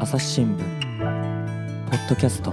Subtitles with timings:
[0.00, 0.58] 朝日新聞
[1.88, 2.52] ポッドキャスト。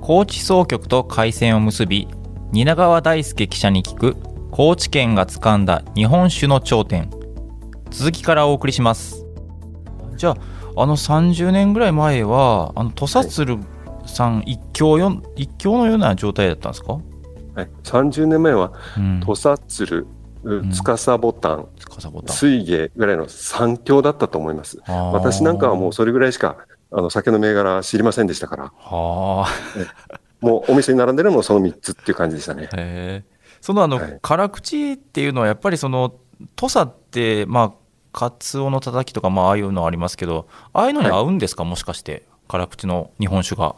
[0.00, 2.06] 高知総局と回線を結び
[2.52, 4.16] 蜷川大輔記者に聞く
[4.52, 7.10] 高知県が掴んだ日本酒の頂点。
[7.90, 9.26] 続きからお送りします。
[10.16, 10.36] じゃあ
[10.80, 13.58] あの30年ぐらい前はあの土佐鶴
[14.06, 17.02] さん一強よ一強のような状態だったんですか、はい、
[17.56, 20.06] 30年前はうん、土佐鶴、
[20.44, 20.72] ん。
[20.72, 21.68] 司ボタン、
[22.28, 24.80] 水芸ぐらいの3強だったと思います。
[24.86, 26.56] 私なんかはもうそれぐらいしか
[26.92, 30.18] あの酒の銘柄知りませんでしたから、はあ。
[30.40, 33.24] もうお店に並んでるのもその3つっていう感じでしたね。
[33.60, 34.18] そのあの、はい。
[34.22, 36.14] 辛口っていうのはやっぱりその
[36.54, 37.72] 土佐ってまあ
[38.12, 43.74] カツオのたたきとかまあああいうのありますけどああいうのに合うんですか、もしかして辛口の日本酒が、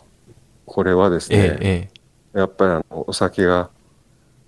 [0.67, 1.98] これはですえね、ええ
[2.39, 3.71] やっぱりあのお酒が、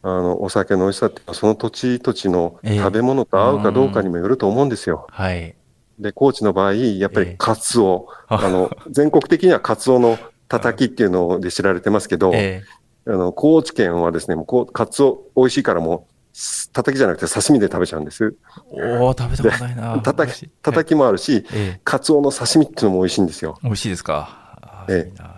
[0.03, 2.79] あのお酒の美味しさってその土地土地のええ。
[2.79, 5.07] 食べ物と合うかどうかにもよると思うんですよ。
[5.10, 5.55] はい。
[5.99, 7.30] で、高知の場合、やっぱええ。
[7.33, 10.18] りカツオ、あ あの、全国的にはカツオの
[10.49, 12.63] たたきっていうので知られてますけど、え
[13.07, 18.35] あの、高知県はですね、もうこう、カツオ美味しいからもう、すたたきじゃなくて刺身で食べちゃうんです。
[18.73, 19.99] えおお食べたことないな。
[20.01, 21.80] たたきたたきもあるし、ええ。
[21.85, 23.59] カツオの刺身っていうのも美味しいんですよ。
[23.63, 24.57] 美味しいですか？
[24.63, 25.23] あええ。
[25.23, 25.29] は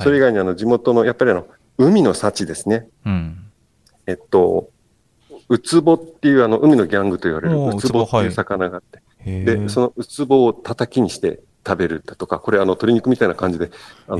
[0.00, 0.02] い。
[0.04, 1.46] それ以外にあの、地元の、やっぱりあの、
[1.86, 2.88] 海の幸ですね。
[3.04, 3.50] うん。
[4.06, 4.70] えっと、
[5.48, 13.70] ウツボっていうあの、海のギャングと言われるウツボっていう魚があって、へえで、そのウツボをたたきにして食べるだとか、これあの、鶏肉みたいな感じで、
[14.08, 14.18] あの、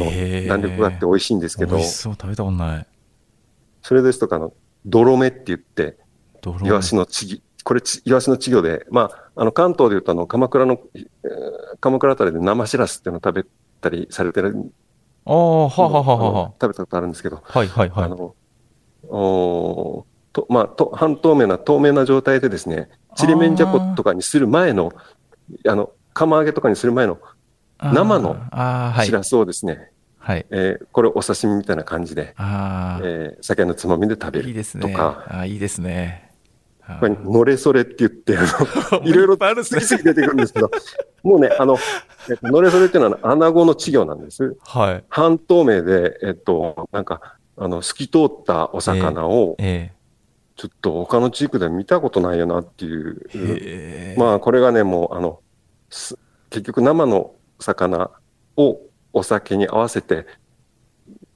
[0.49, 2.13] 弾力があって美味しいんですけど美、味しそう。
[2.15, 2.87] 食べたことない。
[3.83, 4.53] それですとか、あの、
[4.87, 5.97] ドロメって言って、
[6.41, 11.07] 泥イワシの稚魚、これち、イワシの稚魚で、まあ、あの、関東で言うと、あの、鎌倉の、えー
[11.81, 13.45] 鎌倉あたりで生しらすっていうのを食べ
[13.81, 14.55] たりされてる、
[15.25, 18.05] ああはあはあはは食べたことあるんですけど、あはいはいはい。
[18.05, 18.35] あの、
[19.09, 24.93] おーと、まあ、と、半透明な、透明な状態でですね、ちりめんじゃことかにする前の、
[25.69, 27.19] あの、釜揚げとかにする前の
[27.79, 28.37] 生の
[29.05, 30.47] しらすをですね、はい。
[30.51, 34.83] えーこれお刺身みたいな感じで、ああ、えー酒のつまみで食べるいいですね。
[34.83, 36.22] とか、あーいいですね
[36.87, 38.33] あーこれ、のれそれって言って、
[39.05, 40.71] いろいろ次々出てくるんですけど、
[41.23, 41.77] もうね、あの、
[42.29, 44.57] えっと、のれそれっていうのは、穴子の稚魚なんです。
[44.65, 45.05] はい。
[45.09, 49.93] 半透明で、えっと、なんか、あの、透き通ったお魚を、え
[50.57, 54.19] ちょっと他の地域で見たことないよなっていう。
[54.19, 55.41] まあ、これがね、もう、あの、
[55.91, 56.17] す
[56.51, 58.11] 結局生の魚
[58.57, 58.79] を
[59.13, 60.27] お酒に合わせて、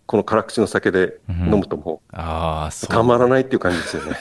[0.06, 2.90] この辛口の酒で飲むともああそう。
[2.90, 4.16] たまらないっていう感じですよね。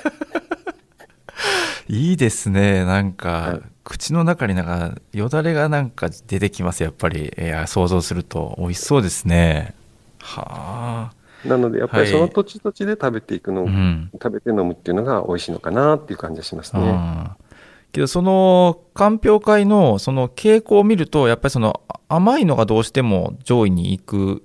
[1.88, 2.84] いいですね。
[2.86, 3.62] なんか、はい。
[3.84, 7.32] 口の中になんかよだれがなんか出てきますやっぱり。
[7.38, 9.76] いや想像すると美味しそうですね。
[10.20, 11.48] はあ。
[11.48, 12.12] なので、やっぱりはい。
[12.12, 14.10] その土地土地で食べていくのを、うん。
[14.14, 17.30] 食べて飲むっていうのが美味しいのかなっていう感じがしますね。
[17.92, 24.44] けどその鑑評会のその傾向を見るとやっぱりそのあ甘いのがどうしても上位に行く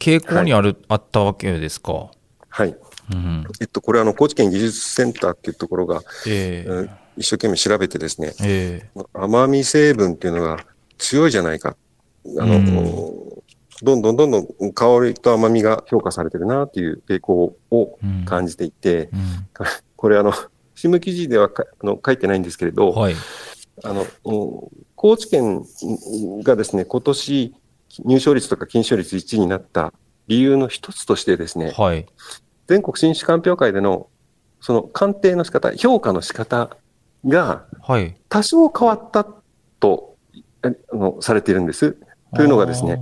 [0.00, 2.10] 傾向にある、あったわけですか？
[2.48, 2.74] はい。
[3.12, 10.64] うん、えっと、これあの、高知県技術センターっていうところが、ええうん一生懸命調べてですね、え甘み成分っていうのが
[10.98, 11.76] 強いじゃないか。
[12.38, 13.28] あの、うん
[13.80, 19.48] どんどんどんどん香りと甘みが評価されてるなっていう傾向を感じていて、うん
[19.96, 20.32] これあの、
[20.74, 23.14] 新聞記事ではかあの書いてないんですけれど、はい。
[23.84, 25.64] あの、うん高知県
[26.42, 27.54] がですね、今年
[28.04, 29.92] 入賞率とか金賞率1位になった
[30.26, 32.06] 理由の一つとしてですね、はい。
[32.68, 34.08] 全国新酒鑑評会での
[34.60, 36.76] その鑑定の仕方、評価の仕方
[37.26, 38.16] がはい。
[38.28, 39.26] 多少変わった
[39.80, 40.16] と
[40.62, 41.96] あのされているんです。
[42.34, 43.00] というのがですね、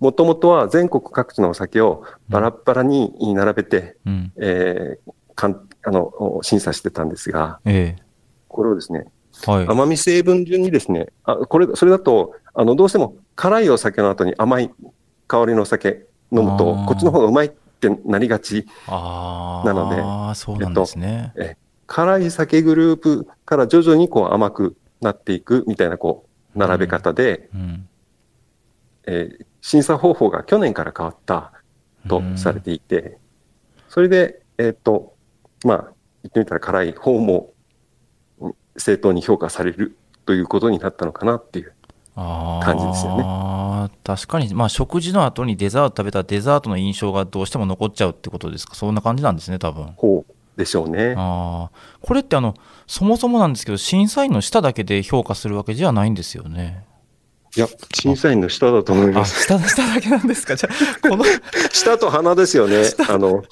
[0.00, 3.96] もともとは全国各地のお酒をバラッバラに並べて。
[4.06, 4.32] うん。
[4.36, 7.96] えーかんあの審査してたんですが、え
[8.48, 9.06] これをですね、
[9.48, 9.66] えはい。
[9.66, 14.70] 甘み成分順にですね、あこれ、それだと、あの、どうしても辛いお酒の後に甘い
[15.26, 17.52] 香りのお酒飲むとこっちの方がうまい
[17.90, 18.66] ってなりがち。
[18.86, 21.56] なのでああ、そうなんですね。
[21.86, 27.88] 辛い酒グループから徐々にこう甘くなっていくみたいなこう、並べ方で、うん。
[29.06, 31.52] えー審査方法が去年から変わった
[32.08, 33.18] とされていて、
[33.88, 35.14] それで、えっ、と、
[35.64, 35.92] まあ、
[36.24, 37.52] 言ってみたら辛い方も
[38.40, 39.96] うん正当に評価される
[40.26, 41.74] ということになったのかなっていう。
[42.14, 43.90] 感じですよね。
[44.04, 49.86] 確かに、まあ、食事の後にデザート食べたらデザートの印象がどうしても残っちゃうってことですか、そんな感じなんですね、多分。
[49.96, 50.24] 方
[50.56, 51.14] でしょうね。
[51.16, 52.06] あー。
[52.06, 52.54] これってあの、
[52.86, 56.84] そもそもなんですけど、審査員の下だけで評価するわけじゃないんですよね。
[57.56, 59.44] いや、審査員の下だと思いあ、ます。
[59.44, 60.56] 下の下だけなんですか？
[60.56, 60.70] じゃ
[61.04, 61.24] あ、この、
[61.72, 62.84] 下と鼻ですよね。
[63.08, 63.42] あの、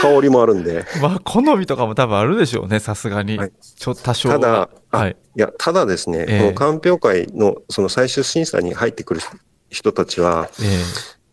[0.00, 0.86] 香りもあるんで。
[1.02, 3.36] まあ、好みとかも多分あるでしょうね、さすがに。
[3.36, 4.38] はいちょ多少は。
[4.38, 5.16] ただ、あはい。
[5.36, 9.20] いや、ただですね、ええこの鑑評会のその最終審査に入ってくる
[9.68, 10.68] 人たちは、ええ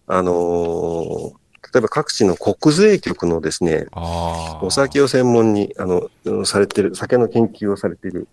[0.08, 1.39] あのー
[1.74, 3.88] 例えば各地の国税局のですね。
[3.94, 8.28] お酒を専門に、あの、うんされてる、酒の研究をされている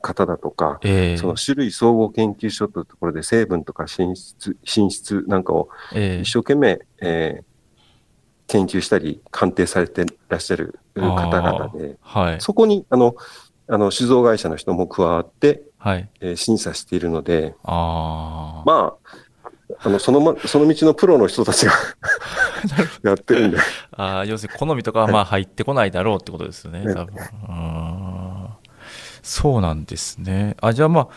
[0.00, 7.50] 方だとか、ええその種類総合研究所というところで成分とか品質、品質なんかをええ一生懸命、えー
[8.50, 12.40] 研究したり鑑定されてらっしゃる方々で、はい。
[12.40, 13.14] そこに、あの、
[13.68, 16.08] あの、酒造会社の人も加わって、はい。
[16.20, 18.62] えー審査しているので、ああ。
[18.66, 19.16] まあ、
[19.82, 21.72] あの、そのま、その道のプロの人たちが
[23.02, 23.58] やってるんで、
[23.92, 27.14] ああ、要するに好みとかはまあ入ってこないだろうってことですよね、ね多分。
[29.22, 30.56] そうなんですね。
[30.60, 31.08] あ、じゃあまあ、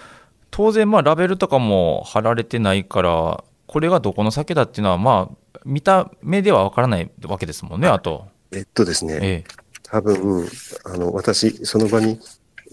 [0.51, 8.27] 当然まあラベルとかも貼られてないから、これがどこの酒だっていうのはまあ、見た目ではわからないわけですもんね、あと。
[8.51, 9.43] えっとですね、え
[9.83, 10.47] 多分、
[10.85, 12.19] あの、私、その場に、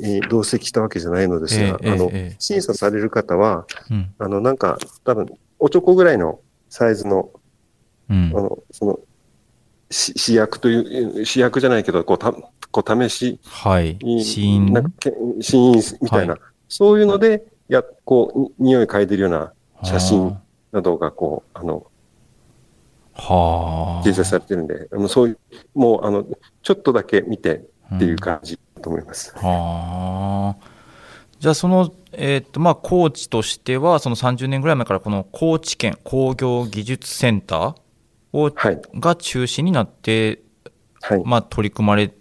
[0.02, 3.94] えー同席したわけじゃないのですが、ええあの、ええ審査される方は、え。
[3.94, 4.14] うん。
[4.18, 5.26] あの、なんか、多分、
[5.60, 7.30] おちょこぐらいのサイズの、
[8.08, 8.40] うんあ。
[8.40, 9.00] の、その、
[9.90, 13.98] し試薬という、試薬じゃないけど、こう、た、こう、試し、はい。
[14.22, 19.52] 死因なんかけ試飲みたいな、はそういうので、や、こう、に匂い嗅いでるような
[19.84, 20.40] 写真は
[20.72, 21.86] などが、こう、あの、
[23.14, 23.22] あ。
[23.22, 24.04] はあ。
[24.04, 25.38] 掲載されてるんで、あのそういう、
[25.74, 26.24] もう、あの、
[26.62, 27.64] ちょっとだけ見て
[27.94, 29.32] っていう感じだと思います。
[29.36, 30.69] はあ。
[31.40, 37.74] じゃあその、えーっとまあ、高知としてはその30年ぐらい前からこの高知県工業技術センター
[38.32, 38.80] をはい。
[38.94, 40.42] が中心になって、
[41.00, 41.22] はい。
[41.24, 42.12] まあ、取り組まれ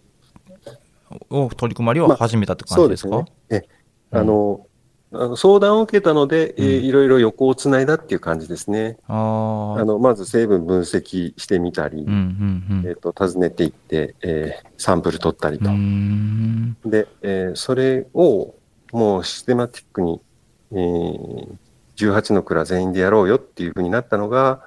[1.30, 3.68] を取り組まれをまあ始めたって感じですか、そうですね。
[4.12, 4.66] え、あの、
[5.12, 8.98] あの相談を受けたので、えーうんいろいろ横をつないだっていう感じですね。
[9.08, 15.66] あああの、まず成分分析してみたり、うんうんえっ、と、訪ねていって、えーサンプル取ったりと。
[15.70, 18.56] うんうーんで、えーそれを
[18.92, 20.22] もうシステマティックに、
[20.72, 21.48] えー
[22.00, 24.62] 18の蔵全員でやろうよっていうふうになったのが、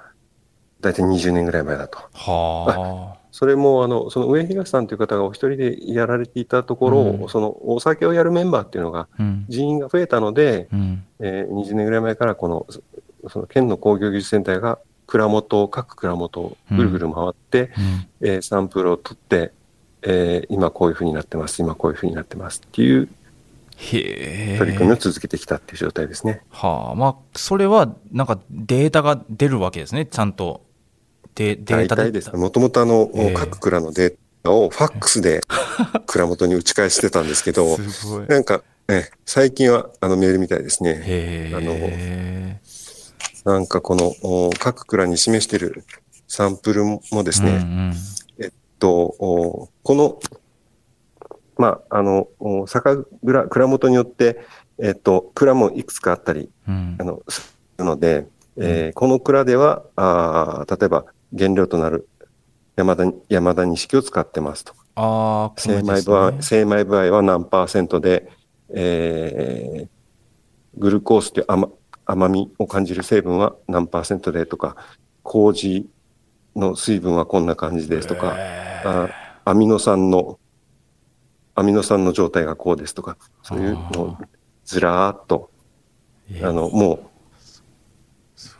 [0.81, 1.97] 大体20年ぐらい前だと。
[2.13, 7.29] は それも、あの、その上東さんという方がお一人でやられていたところ、うん。
[7.29, 9.07] そのお酒をやるメンバーっていうのが
[9.49, 11.03] 人員が増えたので、うん。
[11.19, 12.81] えー20年ぐらい前からこの、そ
[13.29, 14.77] その県の工業技術センターが
[15.07, 17.71] 蔵元を、各蔵元をぐるぐる回って、
[18.21, 18.27] うん。
[18.27, 19.51] えーサンプルを取って、
[20.03, 23.09] えー今こういうふうになってます、今こういうふうになってますっていう
[23.91, 26.41] 取り組みを続けてきたっていう状態ですね。
[26.49, 30.05] はあまあそれはなんかデータが出るわけですね。
[30.05, 30.65] ちゃんと。
[31.35, 32.03] デデータで。
[32.03, 33.33] 大体ですね、もともとあの、ええ。
[33.33, 35.41] 各蔵のデータをファックスで
[36.07, 37.77] 蔵元に打ち返してたんですけど、
[38.27, 40.91] なんか、え最近はあのメールみたいですね。
[40.91, 42.59] へえ。
[43.45, 45.83] なんかこのお各蔵に示している
[46.27, 47.93] サンプルもですね、うん
[48.83, 50.19] とおこの、
[51.57, 54.39] まあ、あの、お酒蔵、蔵元によって、
[54.79, 56.97] えっと、蔵もいくつかあったり、うん。
[56.99, 58.27] あの、するので、
[58.57, 61.05] えーこの蔵では、あー例えば
[61.35, 62.07] 原料となる
[62.75, 64.73] 山田、山田錦を使ってますと。
[64.95, 68.29] ああ精米部合、精米部合は何パーセントで、
[68.69, 69.87] えー
[70.75, 71.69] グルコースという甘
[72.05, 74.75] 甘みを感じる成分は何パーセントでとか、
[75.23, 75.87] 麹
[76.55, 78.35] の水分はこんな感じですとか、
[78.83, 79.09] あ
[79.45, 80.39] アミノ酸の、
[81.55, 84.17] アミノ酸の状態がこうですとか、そういうのを
[84.65, 85.51] ずらーっと、
[86.41, 87.11] あの、も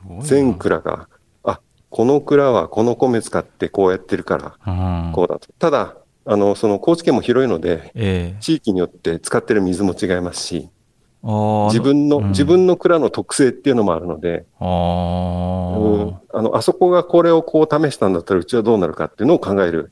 [0.10, 1.08] う全蔵が、
[1.44, 5.48] あ、この蔵はこの米使ってこうやってるから、こうだと。
[5.60, 8.42] ただ、あの、その高知県も広いので、ええ。
[8.42, 10.70] 地域によって使ってる水も違いますし、
[11.24, 12.28] 自分の、うん。
[12.30, 14.70] 自分の蔵の特性っていうのもあるので、あうん。
[16.10, 19.92] ーあの、あそこがこれをこう試したんだったらうちはどうなるかっていうのを考える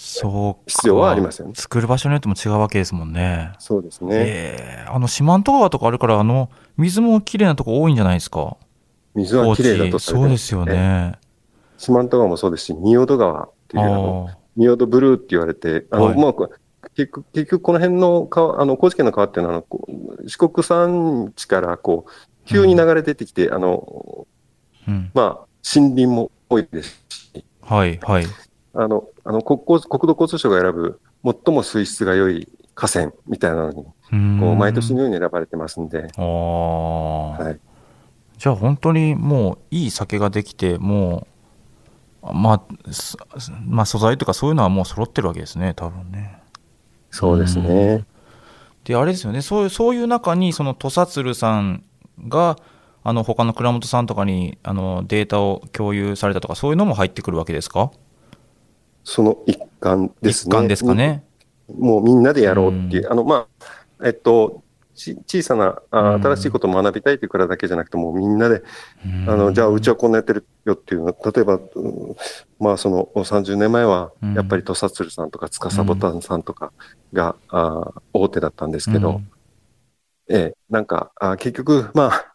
[0.00, 0.60] そうか。
[0.68, 1.54] 必要はありますよね。
[1.56, 3.52] 作る場所によっても違うわけですもんね。
[3.58, 4.14] そうですね。
[4.14, 4.88] ええ。
[4.88, 8.56] あの四万十川とかあるからあの水もきれいなとこ多いんじゃないですか？
[9.14, 10.64] 水はきれいだとそうですよ。
[10.64, 11.14] ね。
[11.76, 16.16] 四万十川もそうですし、仁淀川っていうあの、あ仁淀ブルーって言われて、あの、はい。
[16.16, 16.48] まあ、こ
[16.94, 19.64] 結局、結局この辺の川、あの、高知県の川っていうのは、
[20.26, 22.10] 四国山地からこう、
[22.46, 25.10] 急に流れ出てきて、あの、ーうん。
[25.14, 28.24] まあ、森林も多いですし、はいはい
[28.80, 33.84] あの、あの国交国土交通省が選ぶ最も水質が良い河川みたいなのに、
[34.40, 37.60] こう毎年のように選ばれてますんで、はい。
[38.38, 41.26] じゃあ本当にもういい酒ができても
[42.22, 43.16] うまあ、す
[43.66, 46.40] まあ素材とかそういうのはもう揃ってるわけですね多分ね。
[47.10, 48.04] そうですね。
[48.84, 51.82] であれですよねそういうそういう中にその土佐鶴さん
[52.28, 52.56] が
[53.02, 57.90] あの他の倉本さんとかにあのデータを共有されたとかそういうのも入ってくるわけですか？
[59.08, 60.50] その一環ですね。
[60.50, 61.24] 一環ですかね。
[61.66, 63.46] もうみんなでやろうっていう、あの、ま
[63.98, 64.62] あ、えっと、
[64.94, 66.22] ち小さなあうん。
[66.22, 68.62] 新しいことを学びたいというからだけじゃなくて、もうみんなで、
[69.06, 69.30] うん。
[69.30, 71.06] あの、じゃあうちはこんなやってるよっていうの。
[71.06, 72.16] は、例えば、うん
[72.58, 76.72] まあその30年前はうん、やっぱり土佐鶴さんとか司ボタンさんとか
[77.14, 79.30] が、あ大手だったんですけど、うん。
[80.28, 82.34] ええ、なんか、あ結局、まあ、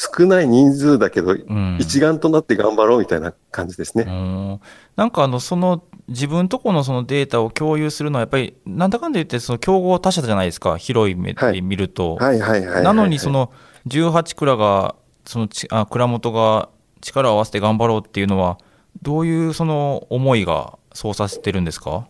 [0.00, 1.76] 少少ない人数だけど、うん。
[1.78, 4.04] 一丸となって頑張ろうみたいな感じですね。
[4.06, 4.60] うん。
[4.96, 12.18] なんかあのその自分とこのそのデータを共有するのはやっぱりなんだかんだ言ってその競合他社じゃないですか広い目で見ると。
[12.18, 13.52] なのにその
[13.88, 14.94] 18蔵が
[15.26, 16.70] そのちあ蔵元が
[17.02, 18.58] 力を合わせて頑張ろうっていうのは
[19.02, 22.08] どういうその思いがそうさせてるんですか、は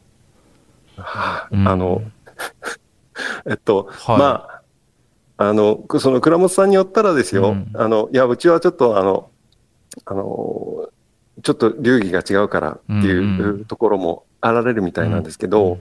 [0.97, 1.69] あうん。
[1.69, 2.03] あの、
[3.47, 4.19] えっと、はい。
[4.19, 4.60] まあ、
[5.43, 7.71] あの、くその倉本さんによったらですよ、うん。
[7.73, 9.31] あの、いや、うちはちょっと、あの、
[10.05, 10.91] あの、
[11.43, 15.79] ちょっと流儀が違うからっていうんううところもあられるみたいなんですけど、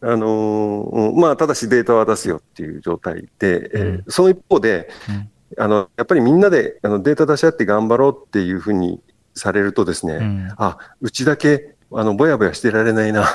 [0.00, 4.04] あのうんまあ、ただしデータは出すよっていう状態で、えーうん。
[4.06, 5.30] その一方で、うん。
[5.58, 9.00] あの、やっぱりみんなであのデータ出し合って頑張ろうっていうふうに
[9.34, 10.48] されるとですね、うん。
[10.58, 13.26] あ、うちだけ、あの、ぼやぼやしてられないな。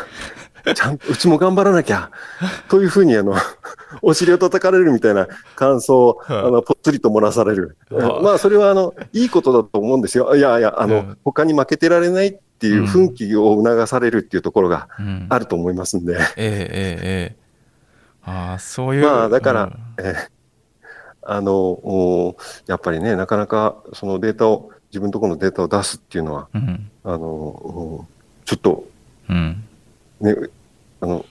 [0.76, 2.12] ちゃんと、うちも頑張らなきゃ。
[2.70, 3.36] というふうに、あの、
[4.02, 7.78] お尻を叩かれるみたいな感想を、はいあの、ぽっつりと漏らされる。
[7.90, 10.36] はいまあ、それは、あの、いいことだと思うんですよ。
[10.36, 16.14] いやいや、あのうん、他に負けてられないっていう奮起を促されるっていうところがうんあると思いますんで。
[16.14, 17.48] ええええええ
[18.30, 20.38] ああそういうまあ、だから、うんえー
[21.30, 28.06] あの、おやっぱりね、なかなかそのデータを、自分のところのデータを出すっていうのは、うんあの、お
[28.46, 28.97] ちょっと、うん
[30.22, 30.36] ね、
[31.02, 31.26] あの、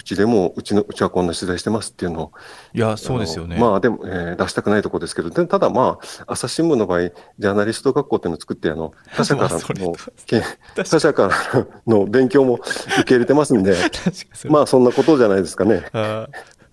[0.00, 2.32] うちでも、うちの、うちはこんな取材してますっていうのを、
[2.72, 3.58] いやそうですよね。
[3.58, 9.94] まあでも、えー出したくないところですけど、でただまあ、朝日新聞の場合、ジャーナリスト学校っていうのを作って、あの、他社からの、
[10.84, 13.76] 他社からの勉強も受け入れてますんで、
[14.48, 15.84] まあそんなことじゃないですかね。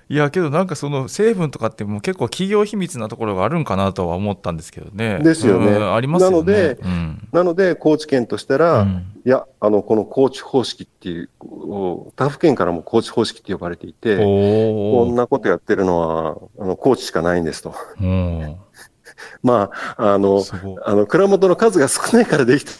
[0.10, 5.20] いやけどなんかその成分とかってもう結構企業秘密なところがあるんかなとは思ったんですけどね。
[5.20, 6.36] ですよねうんありますよね。
[6.36, 17.76] なのでうんなので、高知県としたら、うんいや、あの、この高知方式っていう、お他府県からも高知方式って呼ばれていて、こんなことやってるのは、あの、高知しかないんですと。
[19.44, 20.42] まあ、あの、
[20.86, 22.76] あの、蔵元の数が少ないからできてあ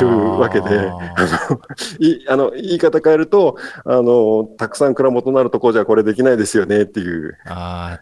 [0.00, 0.08] る
[0.40, 1.60] わけで、ーあの、
[1.98, 7.98] いあの言い方変えると、あの、たくさん蔵元になるとこうじゃこれできないですよねっていうあ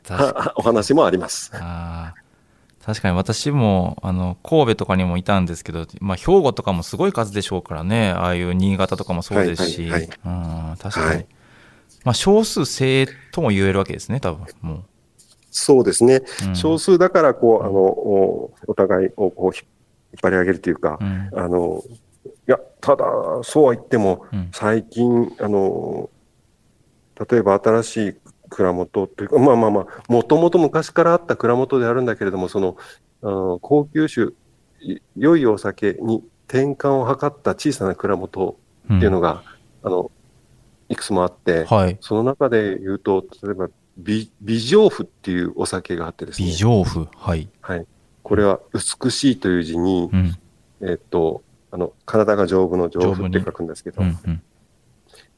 [0.57, 1.51] お話もあります。
[1.55, 2.23] あー。
[2.85, 10.29] 確かに私もあの神戸とかにもいたんですけど、まあ、兵庫とかもすごい数でしょうからねああいう新潟とかもそうですし、はいはいう
[10.75, 11.27] ん確かに、はい。
[12.05, 14.83] まあ、少数精鋭とも言えるわけですね多分もう。
[15.53, 16.23] そうですね。
[16.49, 16.57] うん。
[16.57, 19.65] 少数だから、こう、あの、おお互いをこうひ
[20.13, 21.31] 引っ張り上げるというか、うん。
[21.39, 23.05] あの、いや、ただ、
[23.43, 24.49] そうは言っても、うん。
[24.53, 26.11] 最近、あの、
[27.31, 28.15] 例えば新しい
[28.49, 32.77] 蔵元というか、まあまあまあ、もともと昔からあった蔵元であるんだけれども、その、
[33.23, 34.35] あの高級酒、
[34.81, 38.59] い良いお酒に転換を図った小さな蔵元
[38.91, 39.45] うんっていうのが、
[39.83, 40.11] あの、
[40.89, 41.97] いくつもあって、はい。
[42.01, 46.49] その中で言うと、例えば、美美丈夫っていうお酒があってですね。
[46.49, 47.87] 美丈夫はい、はい。
[48.23, 50.39] これは美しいという字に、うん。
[50.85, 54.43] えっと、あの、体が丈夫の丈夫って書くんですけど、うんうん、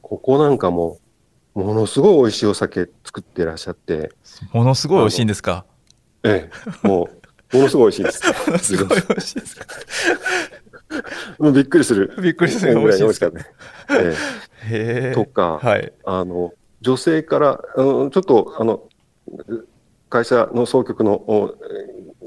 [0.00, 0.98] ここなんかも、
[1.54, 4.10] ものすごい美味しいお酒作ってらっしゃって、
[4.52, 5.66] ものすごい美味しいんですか？
[6.22, 7.10] ええ、も
[7.52, 8.26] う、ものすごい美味しいです。
[8.48, 9.66] ものすごい美味しいですか？
[11.38, 12.16] もうびっくりする。
[12.22, 12.80] びっくりする。
[12.80, 13.46] ぐらい美味しかったね。
[13.90, 15.14] えへええ。
[15.14, 15.92] とか、はい。
[16.04, 18.88] あの、女性から、あのちょっと、あの、
[20.08, 21.54] 会社の総局の、お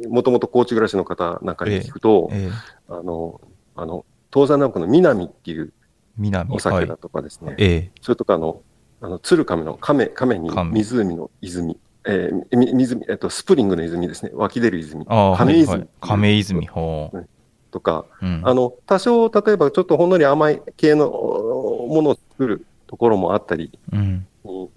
[0.09, 2.51] もともと高知暮らしの方なんかに聞くと、ええ。
[2.89, 3.41] あの、
[3.75, 5.73] あの、東西南北の南っていう
[6.17, 7.91] 南お酒だはいとかですね、ええ。
[8.01, 8.61] それとかあの、
[9.01, 10.71] あの、鶴亀の亀、亀に亀。
[10.71, 15.87] 湖の泉、えーみ湖、えっと、スプリングの泉ですね、湧き出る泉、亀泉、はいはい。
[16.01, 16.67] 亀泉。
[16.67, 17.27] ほう、
[17.71, 24.27] とか、うん、あの、多少、例えばちょっとほんのり甘い系のおものを作るところもあったり、うん。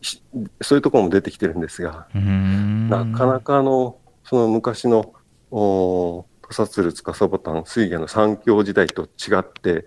[0.03, 0.23] し
[0.61, 3.97] そういうところも出てきてるんですが、なかなかあの、
[4.31, 5.13] その昔の、
[5.51, 9.87] お土佐鶴司ボタン水源の三強時代と違って、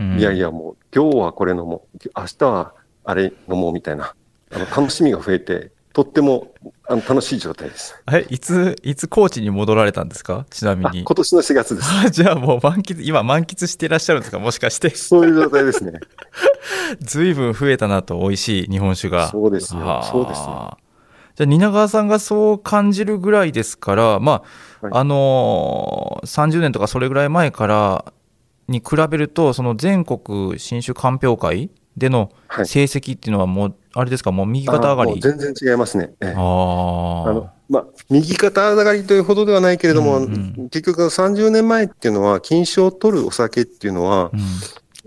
[0.00, 0.18] うん。
[0.18, 2.72] いやいやもう今日はこれ飲もう、明日は
[3.04, 4.14] あれ飲もうみたいな、
[4.50, 6.54] あの楽しみが増えて、とっても
[6.88, 7.94] あの楽しい状態です。
[8.10, 10.46] えいついつ高知に戻られたんですか？
[10.48, 11.90] ちなみあに今年の4月です。
[12.06, 14.38] あじゃあもう満喫今満喫していらっしゃるんですか？
[14.38, 14.88] もしかして。
[14.88, 16.00] そういう状態ですね。
[17.00, 19.28] ずいぶん増えたなと美味しい日本酒が。
[19.28, 19.82] そうですよ。
[19.82, 20.04] はあ。
[20.04, 20.78] そうですよ
[21.36, 24.42] じゃあ、蜷川さんがそう感じるぐらいですから、ま
[24.82, 28.04] あ、はいあのー30年とかそれぐらい前から
[28.68, 35.20] に比べると、その全国新種鑑評会でのはい成績っていうのはもう、あれですか、もう右肩上がり？
[35.20, 36.12] 全然違いますね。
[36.20, 37.52] ええああのあ。
[37.68, 44.40] まあ、右肩上がりというほどではないけれども、うんうん結局30年前っていうのは、金賞を取るお酒っていうのは、うん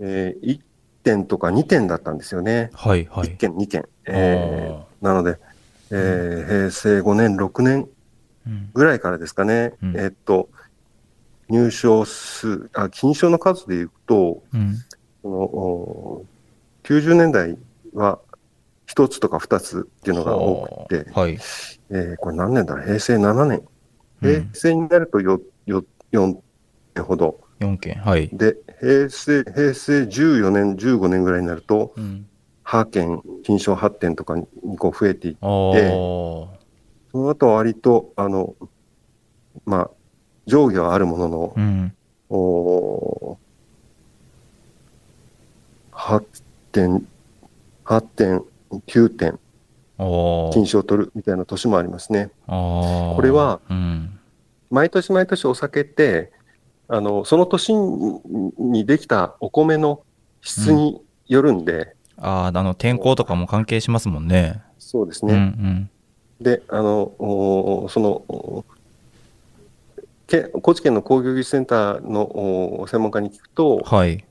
[0.00, 0.60] えー1
[1.04, 2.70] 点とか2点だったんですよね。
[2.74, 3.36] 1はいはい。
[3.36, 3.84] 件、2件。
[4.06, 5.38] えーなので、
[5.90, 7.88] えー平成5年、6年
[8.46, 10.48] うんぐらいからですかね、うんえーっと、
[11.48, 14.74] 入賞数、あ、金賞の数でいうと、うん
[15.22, 16.24] そのお
[16.84, 17.58] 90年代
[17.94, 18.20] は
[18.86, 21.32] 1つとか2つっていうのが多くて、はい。
[21.90, 23.62] えーこれ何年だ平成7年。
[24.20, 26.36] 平うん成になるとよよ4
[26.94, 27.40] 点ほど。
[27.58, 27.94] 4件。
[27.96, 28.28] はい。
[28.32, 32.26] で、平成、平成14年、15年ぐらいになると、うん
[32.66, 34.46] 8件、金賞8点とかに
[34.78, 35.40] こう増えていって。
[35.40, 38.54] その後は割と、あの、
[39.64, 39.90] まあ、
[40.46, 41.94] 上下はあるものの、うん。
[42.28, 43.38] お
[45.92, 46.24] 8
[46.72, 47.06] 点、
[47.84, 48.44] 8点、
[48.86, 49.38] 9点。
[50.52, 52.30] 金賞を取るみたいな年もありますね。
[52.46, 54.18] これは、うん。
[54.70, 56.32] 毎年毎年お酒って、
[56.88, 60.02] あの、その年にできたお米の
[60.42, 64.38] 質によるんで、ああ、あの、天候とかも関係しますもんね。
[64.38, 65.34] うんうそうですね。
[65.34, 65.90] ん。
[66.40, 68.64] で、あの、おその、お
[70.26, 74.24] け高知県の工業技術センターのお専門家に聞くと、はい。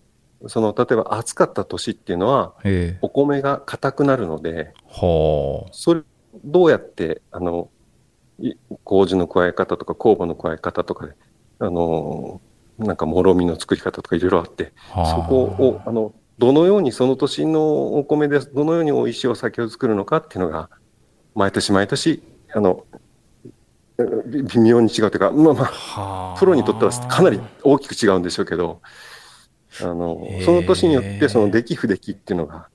[0.47, 2.99] その、例えば暑かった年っていうのは、ええ。
[3.01, 6.01] お米が硬くなるので、はそれ、
[6.43, 7.69] どうやって、あの、
[8.39, 11.13] い麹の加え方とか酵母の加え方とかで、
[11.59, 12.41] あの、
[12.77, 14.99] なんかもろみの作り方とかいろいろあって、あ。
[14.99, 20.69] はあそこを、あの、どのようにその年のお米で、どのように美味しいお酒を作るのかっていうのが、
[21.33, 22.21] 毎年毎年、
[22.53, 22.85] あの、
[24.25, 26.39] び微妙に違うというか、まあまあ、はあ。
[26.39, 28.81] プロにとってはかなり大きく違うんでしょうけど、
[29.81, 32.69] あのその年によってその出来不出来っていうのが、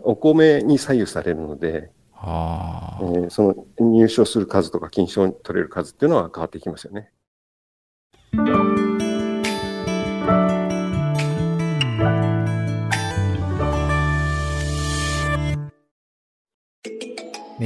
[0.00, 2.98] お米に左右されるので、はあ。
[3.02, 7.10] えーその入賞する数とか金賞に取れる数っていうのは変わってきますよね。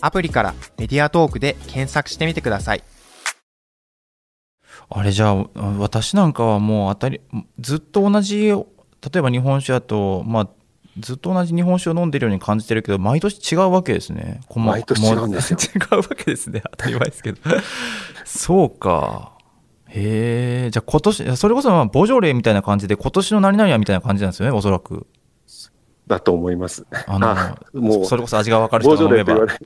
[0.00, 2.82] アプリからメディアトークで検索してみてください。
[4.88, 5.46] あれじゃあ、
[5.78, 7.20] 私なんかはもう当たり、
[7.60, 8.54] ずっと同じ、例
[9.16, 10.48] えば日本酒だと、まあ、
[10.98, 14.40] ずっと同じ日本酒を飲んでるように感じてるけど、毎年違うわけですね。
[14.54, 16.62] 毎年違うんですよ 違うわけですね。
[16.72, 17.38] 当たり前ですけど。
[18.24, 19.32] そうか。
[19.86, 25.06] へえ、じゃあ今年、それこそまあボジョレーみたいな感じで、今年の何々はみたいな感じなんですよね、おそらく。
[26.06, 26.84] だと思います。
[27.06, 29.56] あの、あ もうそれこそ味が分かる人ボジが飲めばョレー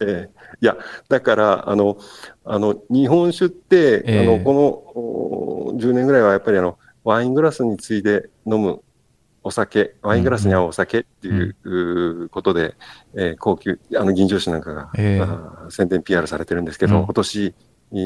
[0.00, 0.30] ええ。
[0.60, 0.76] いや、
[1.08, 1.98] だから、あの、
[2.44, 4.20] あの、日本酒って、ええ。
[4.20, 4.60] あの、この
[5.74, 8.82] お10年ぐらいはやっぱりあの、ワイングラスについで飲む
[9.42, 12.74] お酒、ワイングラスに合うお酒っていううことで、
[13.14, 17.04] えー高級、あの、銀醸酒なんかが、えー宣伝 PR されてるんですけど、うん。
[17.04, 17.54] 今年、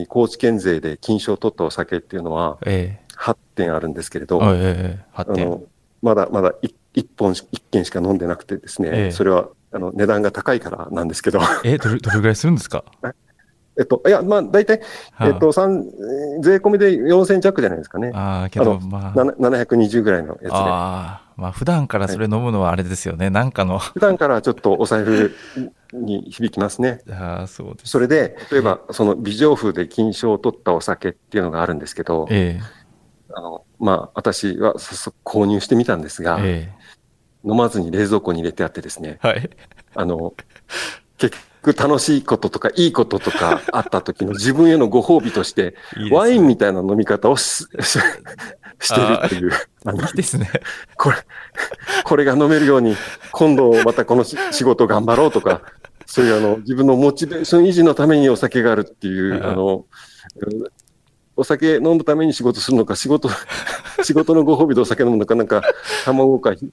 [0.09, 5.47] 高知県勢で金賞を取ったお酒っていうのはえ8点あるんですけれえど、ええええ発展。
[5.47, 5.63] あの、
[6.05, 12.85] まだまだ一一本し、一軒しか飲んでなくてですね、ええそれは、あの、値段が高いからなんですけど、え、どれ、どれぐらいするんですか？
[13.77, 15.73] えっと、いや、まあ、大体、はあえっと、三
[16.37, 18.13] えー税込みで4000弱じゃないですかね。
[18.15, 19.25] ああ、けど、あまあ。
[19.25, 19.33] な
[19.65, 20.49] 720ぐらいのやつで。
[20.53, 23.31] ああ、まあ普段からそれ飲むのはあれですよね。
[23.31, 23.79] なんかの。
[23.81, 25.33] 普段からちょっとお財布
[25.93, 27.01] に響きますね。
[27.11, 27.91] ああ、そうです。
[27.91, 32.61] それで、例えば、その微情風で金賞を取ったお酒っていうのがあるんですけど、え
[33.35, 36.85] あの、まあ、私は早速購入してみたんですが、え、え
[37.47, 39.29] 飲まずに冷蔵庫に入れてあってですね、え。
[39.29, 39.51] はい。
[39.95, 40.33] あの、
[41.19, 47.99] 結局楽しいこととかいいこととかあった時の 自分へのご褒美として、いいねワインみたいな飲み方をしし
[48.81, 49.51] してるっていう。
[49.51, 49.53] い
[50.15, 50.51] いですね。
[50.97, 51.17] これ、
[52.05, 52.97] これが飲めるように、
[53.33, 55.61] 今度またこのし仕事頑張ろうとか、
[56.07, 59.85] そういうあの、自分のモチベーション維持のためにお酒があるっていう、うんあの、
[60.37, 60.65] うん
[61.37, 63.29] お酒飲むために仕事するのか、仕事、
[64.03, 65.63] 仕事のご褒美でお酒飲むのか、なんか、
[66.05, 66.71] 卵かひ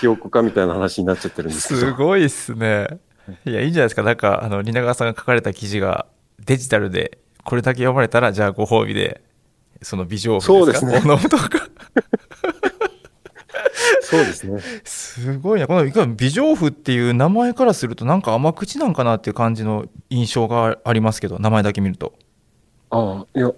[0.00, 1.80] ひよこかみたいな話になっちゃってるんですけど。
[1.80, 3.00] すごいっすね。
[3.44, 4.02] いや、いいんじゃないですか。
[4.02, 6.06] なんか、あの、蜷川さんが書かれた記事が
[6.44, 9.22] デジタルで、これだけ読まれたら、じゃあご褒美で、
[9.82, 11.48] その美女そうですねお飲むとか。
[14.00, 14.60] そうですね。
[14.84, 15.66] すごいな。
[15.66, 22.12] このいかに美丈夫っていう名前からすると、なんか甘口なんかなっていう感じの印象がありますけど、名前だけ見ると。
[22.90, 23.50] ああ、いや、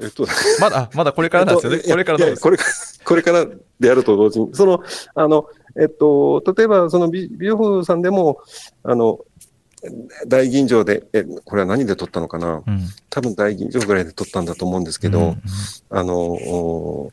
[0.00, 0.26] えっと、
[0.60, 1.78] まだ、あまだこれからなんですよね。
[1.78, 2.70] えっとこれからこれから、
[3.04, 3.46] これから
[3.78, 4.82] でやると同時に、その、
[5.14, 5.46] あの、
[5.80, 8.38] えっと、例えば、その美美容婦さんでも、
[8.82, 9.20] あの、
[10.26, 12.62] 大吟醸で、え、これは何で撮ったのかな？
[12.66, 12.80] うん。
[13.08, 15.26] 多分大吟醸ぐらいで撮ったんだと思うんですけど、うん。
[15.28, 15.42] うん
[15.90, 17.10] あの、お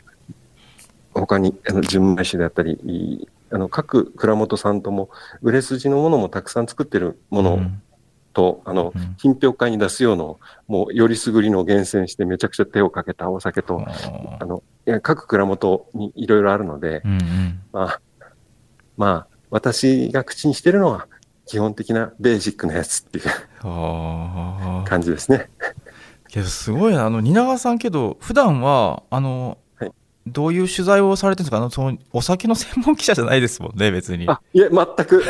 [1.13, 5.09] 他に、あの、純米酒であったり、いあの、各蔵元さんとも、
[5.41, 7.81] 売れ筋のものもたくさん作ってるものうん
[8.37, 9.15] と、あの、うん。
[9.17, 10.23] 品評会に出すような、
[10.67, 13.83] もう、よりすぐりの厳選してめちゃくちゃ手をかけたお酒と、
[14.39, 14.61] あの、
[15.01, 17.61] 各蔵元にいろいろあるので、うんうん。
[17.71, 17.99] まあ、
[18.95, 21.07] まあ、私が口にしてるのは、
[21.47, 23.25] 基本的なベーシックなやつっていう。
[24.85, 25.49] 感じですね。
[26.27, 27.05] けどすごいな。
[27.05, 29.91] あの蜷川さんけど普段はあの、はい。
[30.27, 31.57] どういう取材をされてるんですか？
[31.57, 34.27] あのそのお酒の専門記者じゃないですもんね別に。
[34.27, 35.23] あ、いえ、全く。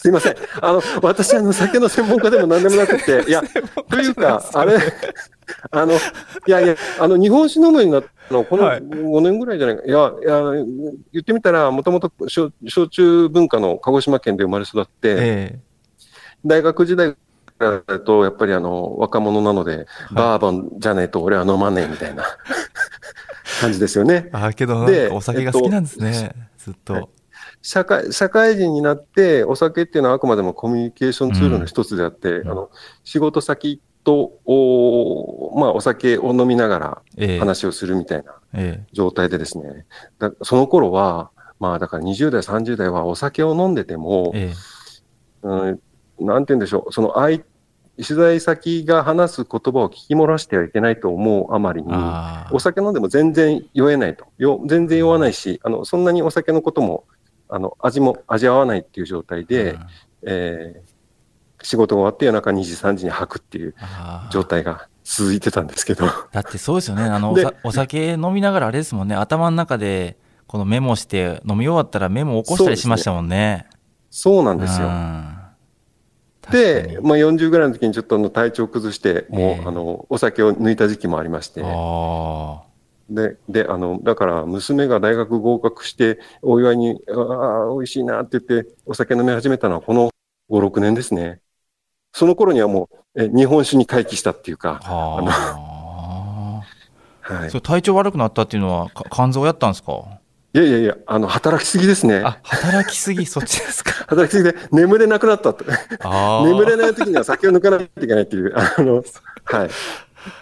[0.00, 0.36] すいません。
[0.62, 3.42] あの、私、あの、酒の専門家でも何でもなくて、いや、
[3.90, 4.78] というか、あれ、
[5.70, 5.96] あの、い
[6.46, 9.82] やいや、あの、日本酒飲むようになったの、このはい5年ぐらいじゃないか。
[9.84, 10.64] いや、いや、
[11.12, 15.58] 言ってみたら、もともと焼焼酎文化の鹿児島県で生まれ育って、え
[16.46, 17.14] 大学時代
[17.58, 22.24] だと、やっぱりあの、若者なので、バーボンじゃねえと俺は飲まねえみたいな
[23.60, 24.30] 感じですよねえ。
[24.32, 27.08] あけどお酒が好きなんですね、ずっと、はい
[27.62, 32.50] 社会、社会人になって、お酒っていうのはあくまでもコミュニケーションツールの一つであって、ん。
[32.50, 32.70] あの、
[33.04, 37.38] 仕事先と、おまあ、お酒を飲みながらええ。
[37.38, 39.86] 話をするみたいなえ状態でですね、
[40.18, 44.52] だその頃は、まあ、だから20代、30代はお酒を飲んでてもえ、
[45.44, 45.46] え。
[45.46, 45.80] うん、
[46.26, 47.40] なんて言うんでしょう、その相、
[47.96, 51.92] 取材先が話す言葉を聞き漏らしてはいけないと思うあまりえに、
[52.50, 54.26] お酒飲んでも全然酔えないと。
[54.38, 57.04] よ全然酔わないし、あの、そんなにお酒のことも、
[57.50, 59.78] あの、味も味わわないっていう状態で、
[60.22, 60.90] えー
[61.62, 63.74] 仕事が終わって夜中2時、3時に吐くっていう
[64.30, 67.02] 状態が続いてたんですけど、だってそうですよね。
[67.02, 69.14] あのお酒飲みながらあれですもんね。
[69.14, 73.66] 頭の中でこのメモして飲み終わったらメモ起こしたりしましたもんね。
[74.10, 74.88] そうなんですよ。
[74.88, 75.36] うん。
[76.50, 79.62] で、まあ、40ぐらいの時にちょっとあの体調崩して、もう、ええ。
[79.64, 82.62] あの、お酒を抜いた時期もありまして、あ
[83.10, 90.10] で、で、あの、だから娘が大学合格して、お祝いに、ああ、美味しいなって言って、お酒飲み始めたのはこの
[90.48, 91.40] 5、6年ですね。
[92.12, 96.62] その頃にはもう、え日本酒に回帰したっていうあか、はあ
[97.22, 97.58] はいそ。
[97.58, 99.92] れ体調悪くなったっていうのはか肝臓やったんですか？
[100.52, 102.22] いやいやいや、あの、働きすぎですね。
[102.24, 103.24] あ働きすぎ？
[103.26, 103.92] そっちですか？
[104.08, 105.64] 働きすぎで眠れなくなったと。
[106.44, 109.04] 眠れない時には酒を抜かないといけないっていう、あの、
[109.44, 109.70] はい。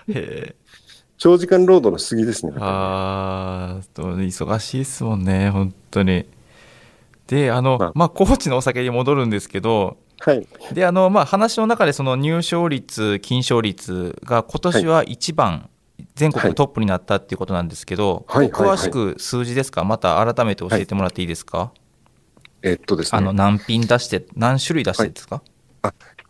[0.08, 0.56] へえ
[1.18, 2.52] 長時間労働のしすぎですね。
[2.58, 6.26] あーと忙しいですもんね本当に。
[7.26, 7.92] であのまあ。
[7.94, 10.46] まあ高知のお酒に戻るんですけどはい。
[10.72, 15.68] であのまあ話の中でその入賞率金賞率が今年は一番
[16.14, 18.76] 全国トップになったっていうことなんですけど、はいはいはい。
[18.76, 19.82] 詳しく数字ですか？
[19.82, 21.72] また改めて教えてもらっていいですか、
[22.62, 23.18] えっとですね。
[23.18, 25.42] あの何品出して何種類出してですか、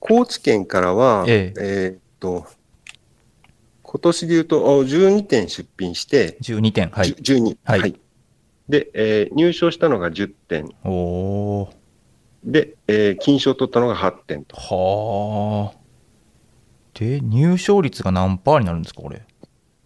[0.00, 1.52] 高知県からは、え。
[1.58, 2.46] えーっと、
[3.90, 7.56] 今年で言うと、お12点出品して、12点はいじゅ12。
[7.64, 7.98] はい
[8.68, 10.68] で、えー入賞したのが10点。
[10.84, 10.90] お
[11.62, 11.70] お
[12.44, 14.56] で、えー金賞取ったのが8点と。
[14.56, 15.78] はあ
[16.92, 19.22] で入賞率が何パーになるんですかこれ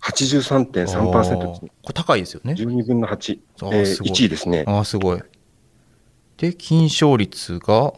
[0.01, 1.71] ？83.3%ですね。
[1.83, 3.39] これ高いですよね12分の8。
[3.63, 4.65] あえーーすごい1位ですね。
[4.67, 5.21] ああすごい
[6.39, 7.93] で金賞率が？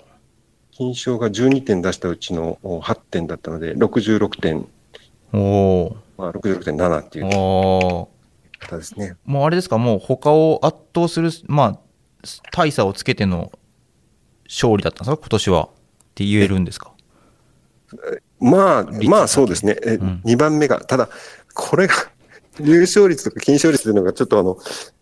[0.70, 4.68] 金賞が12点出したうちのお8点だったので、66点、
[5.34, 8.08] おおまあ、66.7っていうお
[8.60, 9.16] 方ですね。
[9.24, 9.78] もうあれですか？
[9.78, 11.78] もう他を圧倒するまあ
[12.52, 13.52] 大差をつけての
[14.46, 15.16] 勝利だったんですか？
[15.16, 15.64] 今年は。
[15.64, 15.68] っ
[16.14, 16.92] て言えるんですか？
[18.38, 19.76] まあ、率まあそうですね。
[19.84, 20.22] えうん。
[20.24, 21.08] 2番目が、ただ、
[21.54, 21.94] これが、
[22.60, 24.58] 優勝率とか金賞率というのがちょっとあの、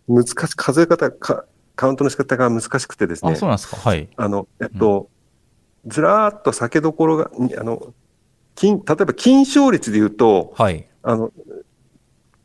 [0.07, 3.31] 難しい、数え方か、カウントの仕方が難しくてですね。
[3.33, 3.49] あそう。
[3.49, 3.77] なんですか？
[3.77, 4.07] はい。
[4.15, 5.09] あの、えっと、
[5.85, 7.93] ずらーっと酒どころが、にあの、
[8.55, 10.87] 金、例えば金賞率で言うと、はい。
[11.01, 11.31] あの、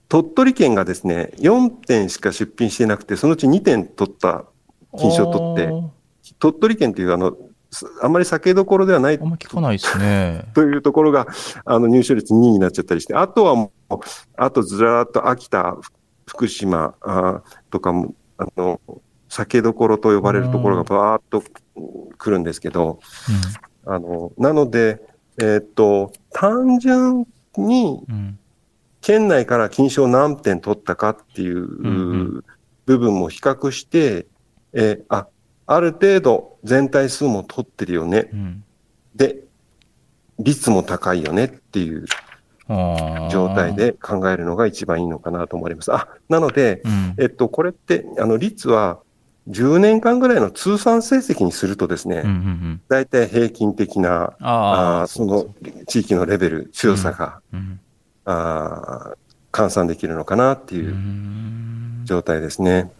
[0.09, 4.45] 鳥取県がですね、4点しか出品していなくて、そのうち2点取った、
[4.99, 5.73] 金賞取って
[6.39, 7.37] 鳥取県っていうあの、
[7.71, 10.51] すあんまり酒どころではないあんま聞かないですね。
[10.55, 11.27] というところが、
[11.65, 13.95] あの、入賞率2位になっちゃったりして、あとはもう、
[14.37, 15.93] あとずらーっと秋田、ふ
[16.27, 18.81] 福島あーとかも、あの、
[19.29, 21.43] 酒どころと呼ばれるところがバーッと
[22.17, 22.99] 来るんですけど、
[23.85, 25.03] あの、なので、
[25.41, 28.01] えーっと、単純に
[29.01, 31.89] 県内から金賞何点取ったかっていうう
[32.39, 32.45] ん
[32.87, 34.27] 部分も比較して、
[34.73, 35.29] えーあ、
[35.67, 38.31] ある程度全体数も取ってるよね。
[38.33, 38.65] うん。
[39.15, 39.45] で、
[40.39, 42.07] 率も高いよねっていう
[43.31, 45.93] 状態で考えるのが一番いいのかなと思われます。
[45.93, 47.15] あ、なので、うん。
[47.19, 49.01] えっと、これって、あの、率は
[49.49, 52.81] 10年間ぐらいの通算成績にするとですね、うんうんうん。
[52.89, 55.47] 大体平均的な、あその
[55.87, 57.81] 地域のレベル、強さが、うん
[58.25, 59.17] あー
[59.51, 62.03] 換算できるのかなってういうん。
[62.05, 62.91] 状態ですね。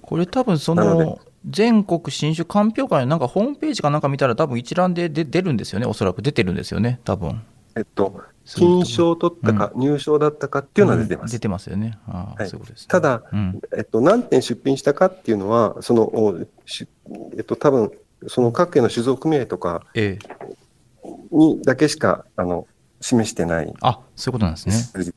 [0.00, 5.86] これ多分そなのの全国新種鑑評会のなんかホームページかなんか見たら多分一覧で出出るんですよね。
[5.86, 7.00] おそらく出てるんですよね。
[7.04, 7.42] 多分
[7.76, 11.32] えっと、金賞取ったか、入賞だったかっていうのは出てます。
[11.32, 11.98] 出てますよね。
[12.06, 12.48] はい。
[12.48, 12.86] そういうことですね。
[12.88, 13.60] ただ、うん。
[13.76, 16.88] えっと、何点出品したかっていうのは、その、おし
[17.36, 17.92] えっと、多分、
[18.28, 21.06] その各県の酒造組合とかええ。
[21.30, 22.66] にだけしか、あの、
[23.00, 25.12] 示してないあそういうことなんですね、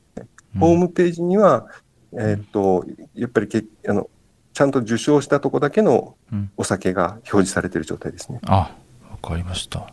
[0.54, 0.60] うん。
[0.60, 1.66] ホームページには、
[2.12, 4.10] えっと、やっぱりけあの、
[4.52, 6.50] ちゃんと受賞したとこだけのうん。
[6.56, 8.40] お酒が表示されている状態ですね。
[8.46, 8.76] あ
[9.10, 9.84] わかりました、い。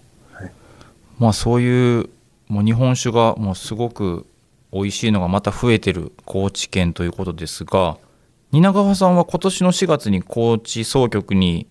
[1.17, 2.09] まあそういう
[2.47, 4.25] もう日本酒がもうすごく
[4.71, 7.97] 美味しいのがまた増えてる高知県ということですが
[8.51, 11.67] 蜷川さんは今年の4月に高知総局に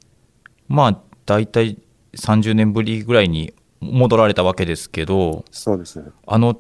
[0.69, 1.79] まあ大体
[2.15, 6.03] 30年ぶりぐらいに戻られたわけですけどそうです。
[6.27, 6.59] あの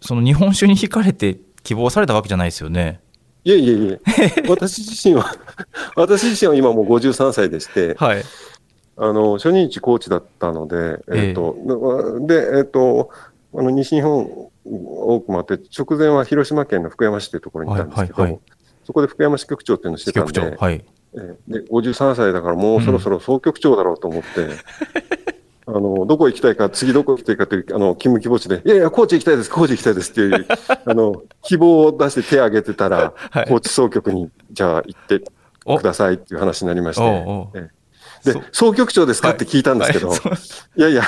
[0.00, 3.00] その日本酒に惹かれて希望されたわけじゃないですよね。
[3.44, 4.00] いえいえいえ、
[4.48, 5.34] 私自身は、
[5.96, 8.22] 私自身は今もう53歳でして、はい、
[8.96, 11.56] あの、初任地高知だったので、えっ、と、
[12.26, 13.10] で、えっ、と、
[13.54, 18.40] あの、西日本多く回って、直前は広島県の福山市というところにいたんですけど、はいはいはい。
[18.84, 20.84] そこで福山支局長っていうのをしてたん局で、長はい。
[21.14, 24.28] えーで、53歳だからもうそろそろ総局長だろうと思って、
[25.66, 30.46] あの、どこ行きたいか、次どこ行きたいかという、あの、勤務希望地で、いやいや、高知行きたいです、高知行きたいですっていう、
[30.84, 33.46] あの、希望を出して手を挙げてたら、はい。
[33.48, 35.22] 高知総局に、じゃあ行って
[35.66, 35.76] お。
[35.76, 40.18] くださいっていう話になりまして、おうおで、総局長ですかって聞いたんですけど、はい。
[40.80, 41.02] いやいや、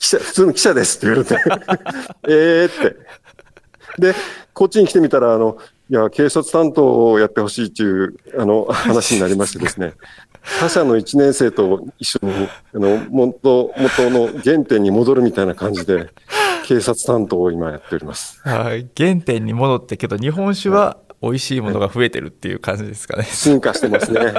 [0.00, 1.36] 記者、 普通の記者ですって言われて、
[2.28, 2.96] ええって。
[3.98, 4.14] で、
[4.52, 5.58] こっちに来てみたら、あの、
[5.88, 9.94] いや、警察担当をやってほしいっていう、あの、話になりましてですね、
[10.58, 16.10] 他社の1年生と一緒に、あの、元、元の原点に戻るみたいな感じで、
[16.64, 18.40] 警察担当を今やっております。
[18.44, 23.24] はい、原点に戻ってけど日本酒は美味しいものが増えてるっていう感じですかね。
[23.24, 24.32] 進化してますね。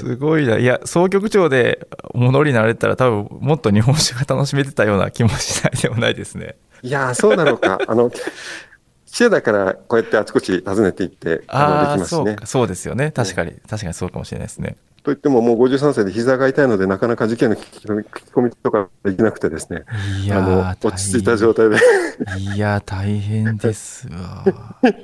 [0.00, 0.58] すごいな。
[0.58, 6.56] いや、総局長で戻りになれたら多分もっと日本酒が楽しめてたような気もしないでもないですね。
[6.82, 7.78] いやー、そうだろうか。
[7.88, 8.20] あの、記
[9.06, 12.46] 者だから、こうやってあちこち訪ねていって、あの、できますねそうか。
[12.46, 13.10] そうですよね。
[13.10, 14.76] 確かに、確かにそうかもしれないですね。
[15.04, 19.84] といっても、もう53歳で膝が痛いので、なかなか事件の聞き込み聞き込みとかできなくてですね、
[20.24, 21.76] いあの落ち着いた状態で、
[22.54, 24.44] いや、大変ですわ。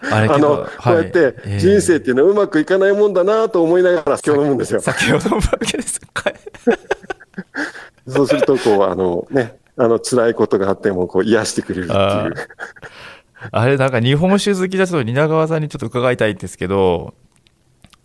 [0.00, 4.80] あの、ど、こうやって人生っていうのはうまくいかないもんだなと思いながら酒を飲むんですよ。
[4.80, 6.32] 先ほどのわけですか。
[8.06, 12.34] そうすると、こう、あのね、あの、辛いことがあっても、こう、癒してくれるってあいう。
[13.50, 17.14] あれ、なんか日本酒好きだと蜷川さんにちょっと伺いたいんですけど、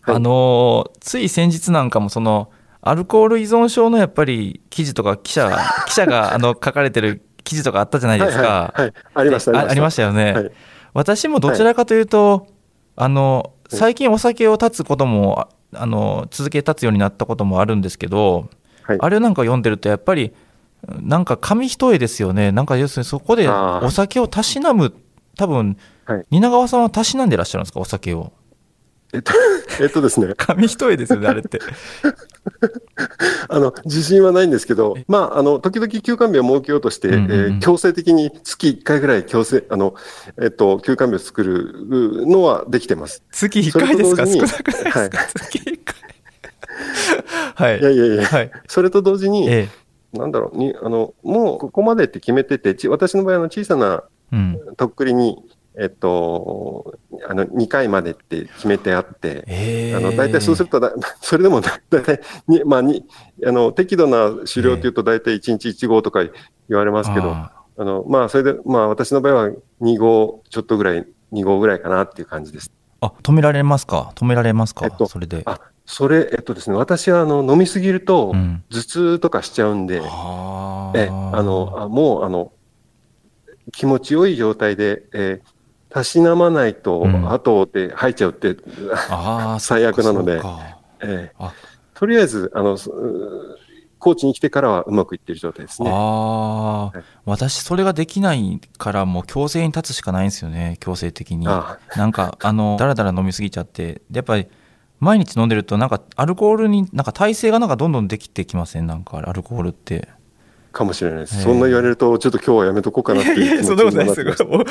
[0.01, 2.51] はいあのーつい先日なんかもその
[2.81, 5.49] アルコール依存症のやっぱり記事とか記者
[5.87, 8.43] 記者があの書かれてる記事とかあったじゃないですか。
[8.43, 8.93] はいはい、はい。
[9.15, 10.51] ありました、ありましたよね、はい
[10.93, 12.47] 私もどちらかというと、
[12.95, 18.49] あの最近お酒を断つこともああの続け断つようになったこともあるんですけど、
[18.83, 18.97] はい。
[18.99, 20.33] あれなんか読んでるとやっぱり
[21.01, 22.51] なんか紙一重ですよね。
[22.51, 24.93] なんか要するにそこでお酒をたしなむ
[25.35, 26.25] 多分はい。
[26.29, 27.79] 蜷川さんはたしなんでらっしゃるんですか？
[27.79, 28.33] お酒を
[29.13, 29.31] えっと、
[29.81, 31.59] えっとですね、紙一重ですよねあれって。
[33.47, 37.31] あの、自信はないんですけど、まあ、あの、時々休館日を設けようとして、うんうんうん。
[37.31, 39.93] えー強制的に月1回ぐらい強制、あの、
[40.41, 43.23] えっと、休館日を作るのはできてます。
[43.31, 44.25] 月1回ですか？
[44.25, 45.09] 少なくないですか、はい。
[45.09, 45.95] 月1回。
[47.55, 47.79] はい。
[47.79, 48.51] いやいやいや、はい。
[48.67, 49.69] それと同時に、え
[50.11, 54.59] なんだろう、に、あの、もうここまでって決めてて、ち私の場合は小さなえうん。
[54.77, 55.37] とっくりに、
[55.79, 56.93] えっと、
[57.27, 63.05] あの、2回までって決めてあって、ええあの、大体そうするとだ、 それでもだ大体に、まあ、に、
[63.45, 69.49] あの、適度な狩猟っていうと大体1日1号とか言われますけど、ああの、まあ、それで、まあ、私の場合は
[69.81, 72.71] 2号ちょっとぐらい、2号ぐらいかなっていう感じです。
[73.01, 74.13] あ止められますか？
[74.15, 75.41] 止められますか、えっとそれで。
[75.45, 78.63] あ、それ、えっとですね、私は、あの、飲みすぎるとう、ん。
[78.69, 82.51] 頭痛とかしちゃうんで、あえ、あの、あもう、あの、
[83.71, 85.52] 気持ちよい状態で、えー
[85.93, 87.31] たしなまないとうん。
[87.31, 88.57] 後で入っちゃうって、
[89.09, 90.41] ああ、 最悪なので。
[91.01, 91.31] ええ。
[91.37, 91.53] あ。
[91.93, 92.77] とりあえず、あの、
[93.99, 95.89] 高知に来てからはうまくいってる状態ですね。
[95.89, 101.47] ああ、はい私それができないからもう強制に立つしかないんですよね強制的に。
[101.47, 104.01] あなんかあのだらだら飲みすぎちゃって。
[104.11, 104.47] でやっぱり
[104.99, 108.87] 毎日飲んでるとなんかアルコールになんか耐性がなんかどんどんできてきません？
[108.87, 110.09] なんかアルコールって
[110.73, 111.37] かもしれないです。
[111.37, 111.43] ええ。
[111.43, 114.43] そんな言われると、ちょっと今日はやめとこうかなっていう気持ちになってました。
[114.43, 114.65] もう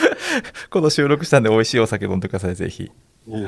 [0.69, 2.91] この収録したんで美味しいお酒飲んでくださいぜひ。
[3.29, 3.47] うん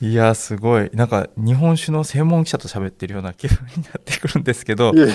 [0.00, 0.90] いやすごい。
[0.92, 4.92] なんか日本酒の専門記者と喋ってるような気分になってくるんですけど。
[4.94, 5.08] いえい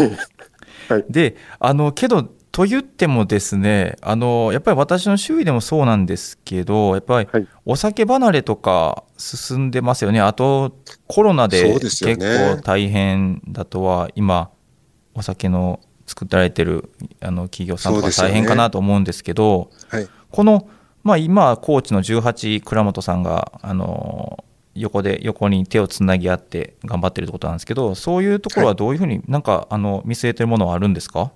[0.89, 1.05] え。
[1.07, 7.47] であのけどと言ってもですねあのやっぱり私の周囲でもそうなんですけどやっぱりはい。
[7.65, 10.19] お酒離れとか進んでますよね。
[10.19, 10.75] あと
[11.07, 14.49] コロナで結構大変だとは今
[15.13, 15.79] お酒の
[16.11, 16.89] 作られてる
[17.21, 20.07] あの企業さんとか大変かなと思うんですけどはい。
[20.29, 20.67] この、
[21.03, 24.43] まあ、今高知の18倉本さんがあの
[24.75, 31.31] 横で横に手をつなぎ合って頑張ってるってことなんですけどそういうところはどういうふうになんかあの見据えてるものはあるんですか？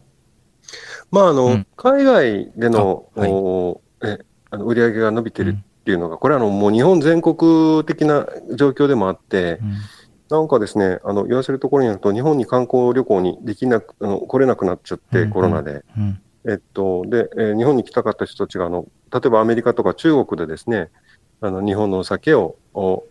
[1.12, 1.68] まあ、あの、うん。
[1.76, 3.32] 海外での、あはい。
[3.32, 4.18] おえ
[4.50, 9.74] あの売り上げが伸びてるっていうのが、これはあのもう日本全国的な状況でもあって、うん
[10.36, 15.84] なんかですね、あの言わせるところによると、日本に観光旅行にできなく、あの来れなくなっちゃって、うんコロナで。
[15.98, 16.21] うん。
[16.48, 20.89] えっと、で、えー日本に来たかった人たちが、あの、例えばアメリカとか中国でですね、
[21.41, 23.06] あの、日本のお酒を、お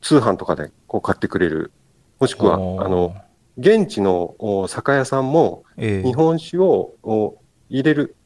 [0.00, 1.72] 通販とかでこう買ってくれる。
[2.18, 3.14] もしくは、あの、
[3.58, 6.06] 現地のお酒屋さんも、ええ。
[6.06, 7.36] 日本酒をお
[7.68, 8.16] 入れる、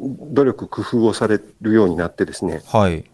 [0.00, 3.04] 努力、工夫をされるようになってですね、はい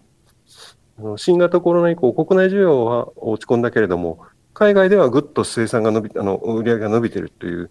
[1.16, 4.20] 新型コロナ以降、国内需要は落ち込んだけれども、
[4.52, 7.70] 海外ではぐっと生産が伸び、あの、売り上げが伸びているという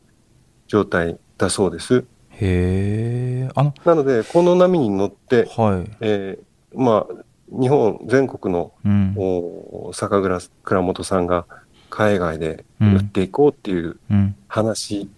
[0.68, 2.04] 状態だそうです。
[2.32, 5.98] へえあのなので、この波に乗って、はい。
[6.02, 6.44] えー
[6.76, 9.14] まあ、日本全国のうん。
[9.16, 11.46] お酒蔵倉本さんが
[11.90, 12.96] 海外でうん。
[12.96, 14.36] 売っていこうっていううん。
[14.48, 15.10] 話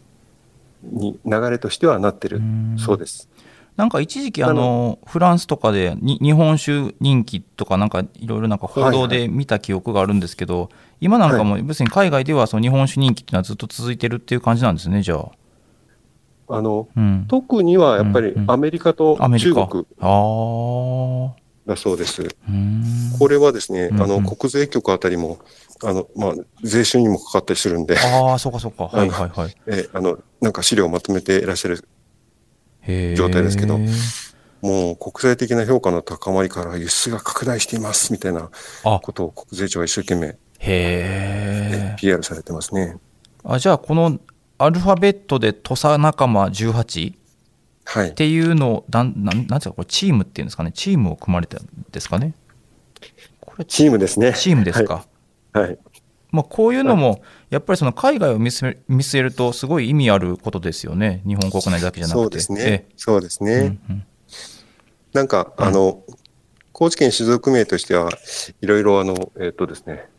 [0.83, 2.75] に流れとしてはなってるうん。
[2.77, 3.29] そうです。
[3.77, 10.69] なんか一時期ああのフランスとかでに日本酒人気とかなんかいろいろなんか報道で見た記憶があるんですけど、
[11.01, 15.29] 今なんかも別に海外ではその日本酒人気っていうのはずっと続いてるっていう感じなんですねじゃあ。
[16.47, 22.21] あのうん、特にはやっぱりアメリカと中国ああだそうです。
[22.21, 22.83] うん。
[23.17, 24.03] これはですね、うんうん。
[24.03, 25.39] あの国税局あたりも
[25.83, 28.85] あの、まあ、税収にもかかったりするんで、ああそうかそうか。
[28.95, 29.55] はいはいはい。
[29.67, 31.87] えあのなんか資料をまとめていらっしゃる
[33.15, 33.79] 状態ですけど
[34.61, 38.49] もう国際的な評価の高まりから輸出が拡大していますみたいな
[38.83, 42.97] あことを国税庁が一生懸命、へえ PR されてますね。
[43.43, 44.19] あじゃあこの
[44.57, 47.15] アルファベットで土佐仲間18っ
[47.87, 48.15] はい。
[48.15, 50.71] ていうのをなんなんなんですかこれチームっていうんですかね？
[50.71, 52.33] チームを組まれたんですかね？
[53.39, 54.33] これチームですね。
[54.35, 55.05] チームですか、
[55.53, 55.77] はい。
[56.31, 61.21] まあ、こういうのもやっぱりその海外を見据え見据えるとすごい意味あることですよね。
[61.25, 62.21] 日本国内だけじゃなくて。
[62.21, 62.61] そうですね。
[62.61, 62.85] え。
[62.97, 63.51] そうですね。
[63.51, 64.05] えうんうん。
[65.13, 66.03] なんか、あの、
[66.73, 68.09] 高知県酒造組合としては、
[68.61, 70.09] いろいろあの、えっ、とですね、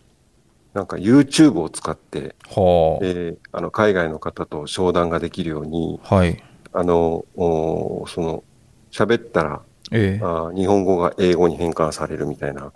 [0.73, 6.43] なんか YouTube を使って、はえーあの海外の方と商談ができるように、あはい。
[6.73, 8.45] あの、おその、
[8.91, 9.61] 喋ったら
[9.93, 10.25] ええ。
[10.25, 12.73] あー日本語が英語に変換されるみたいなは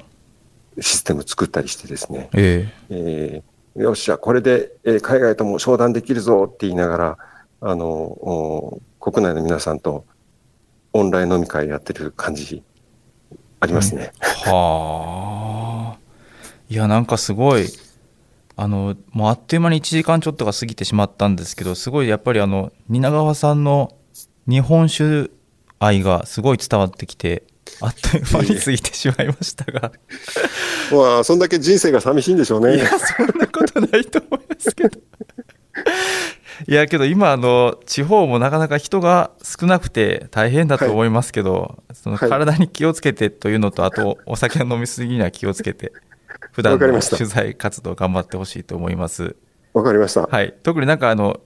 [0.00, 0.03] あ
[0.80, 3.42] システム作ったりしてですね、ええ。
[3.76, 7.18] ーよっしゃ、これで、えー海外とも商談できるぞって言いながら、
[7.60, 10.04] あの、お国内の皆さんと
[10.92, 12.62] オンライン飲み会やってる感じ
[13.60, 14.12] ありますね。
[14.46, 15.98] えはあ。
[16.68, 17.66] いやなんかすごい
[18.56, 23.94] あのもうあっという間に1時間ちょっとが過ぎてしまったんですけどすごいやっぱりあの蜷川さんの
[24.48, 25.30] 日本酒
[25.78, 27.42] 愛がすごい伝わってきて
[27.80, 29.92] あっという間に過ぎてしまいましたが
[30.92, 32.76] まあ、そんだけ人生が寂しいんでしょうね。
[32.76, 35.00] いや、そんなことないと思いますけど。
[36.68, 45.92] いや、けど今、あの、地方もなかなか人が少なくて大変だと思いますけど、そのはい体に気をつけてというのと、あと、お酒の飲みすぎには気をつけて、
[46.52, 49.34] 普段の取材活動頑張ってほしいと思います。
[49.72, 50.22] わかりました。
[50.22, 50.54] はい。
[50.62, 51.40] 特になんか、あの、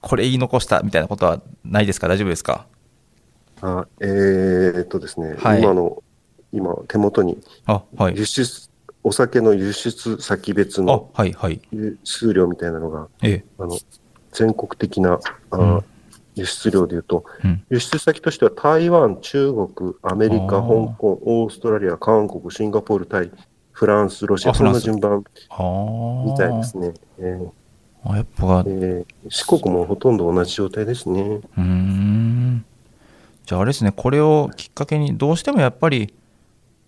[0.00, 2.06] これ言い残したみたいなことはないですか？
[2.06, 2.66] 大丈夫ですか？
[3.62, 6.02] あえーっとですね、はい今の、
[6.52, 8.16] 今手元にあ、はい。
[8.16, 8.68] 輸出、
[9.02, 11.60] お酒の輸出先別あの、はい、はい。
[11.72, 13.44] 輸出量みたいなのが、ええ。
[13.58, 13.78] あの、
[14.32, 15.18] 全国的な、
[15.50, 15.84] あうん
[16.38, 17.62] 輸出量でいうと、うん。
[17.70, 20.62] 輸出先としては台湾、中国、アメリカ、香
[20.98, 23.30] 港、オーストラリア、韓国、シンガポール、タイ、
[23.72, 25.24] フランス、ロシア、そんな順番。
[26.26, 26.92] みたいですね。
[27.18, 27.50] えー
[28.08, 31.22] あやっぱ、えー四国もほとんど同じ状態ですね。
[31.22, 32.64] うーん
[33.46, 36.12] じゃああれですねこれをきっかけにどうしてもやっぱり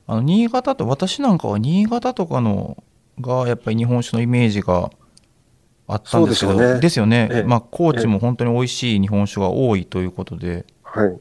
[0.06, 2.82] あの新潟と私なんかは新潟とかの
[3.20, 4.90] がやっぱり日本酒のイメージが
[5.86, 6.80] あったんですけどですよね。
[6.80, 7.42] ですよね、ええ。
[7.42, 11.18] まあ、高知も本当に美味しい日本酒が多いということで、はい。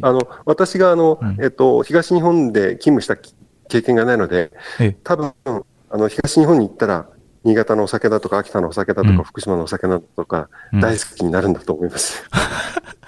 [0.00, 1.36] あの、私があの、うん。
[1.42, 3.34] えっと、東日本で勤務したき
[3.68, 4.96] 経験がないので、ええ。
[5.02, 7.08] 多分、あの、東日本に行ったら、
[7.44, 9.22] 新潟のお酒だとか、秋田のお酒だとか、うん。
[9.24, 10.80] 福島のお酒だとか、うん。
[10.80, 12.24] 大好きになるんだと思います。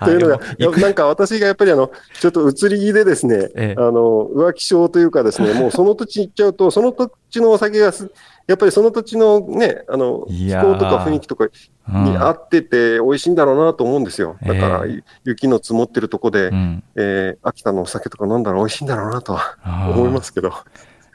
[0.00, 0.40] あというのが
[0.78, 3.74] なんか私がやっぱりあの、ちょっと移り気でですね、ええ。
[3.76, 8.10] あの、浮気症というかですね、 もうその土地行っちゃうと、その土地のお酒がす、
[8.46, 11.46] やっぱりその土地のね、あの、気候とか雰囲気とか
[11.90, 12.04] うん。
[12.04, 14.36] に合ってて美味しいんだろうなと思うんですよ。
[14.42, 16.82] だから、え雪の積もってるとこで、うん。
[16.96, 19.56] えー秋田のお酒とか飲んだら美味しいんだろうなとは
[19.94, 20.52] 思いますけど、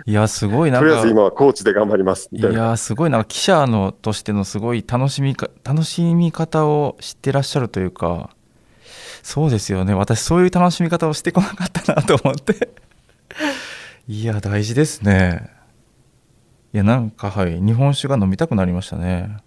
[0.05, 0.87] いやすごいなんか。
[0.87, 2.43] とりあえず今は高知で頑張りますみい。
[2.43, 3.09] やーすごい。
[3.09, 8.29] なんか記者のとしてのすごい楽しみか楽しみ方を知ってらっしゃるというか
[9.23, 9.93] そうですよね。
[9.93, 12.69] 私そういう楽しみ方をしてこなかったなと思って。
[14.07, 15.49] いや大事ですね。
[16.73, 17.61] いやなんかはい。
[17.61, 19.37] 日本酒が飲みたくなりましたね、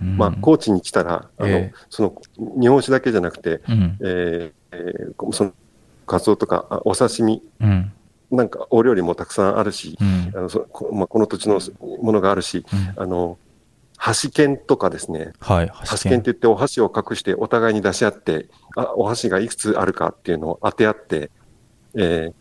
[0.00, 0.16] うん。
[0.16, 1.74] まあ、高知に来たら、あの、ええ。
[1.90, 2.14] その、
[2.60, 3.98] 日本酒だけじゃなくて、うん。
[4.00, 5.52] えーえーその、
[6.06, 7.92] カツオとか、あお刺身、うん。
[8.30, 10.32] なんかお料理もたくさんあるし、うん。
[10.34, 11.60] あのそこまあ、この土地の
[12.02, 13.02] ものがあるし、うん。
[13.02, 13.36] あの、
[13.98, 18.46] 箸剣とかですね、はい箸剣って言ってお箸を隠してお互いに出し合って、
[18.76, 21.30] あ、お箸がいくつあるかっていうのを当て合って、
[21.94, 22.32] えー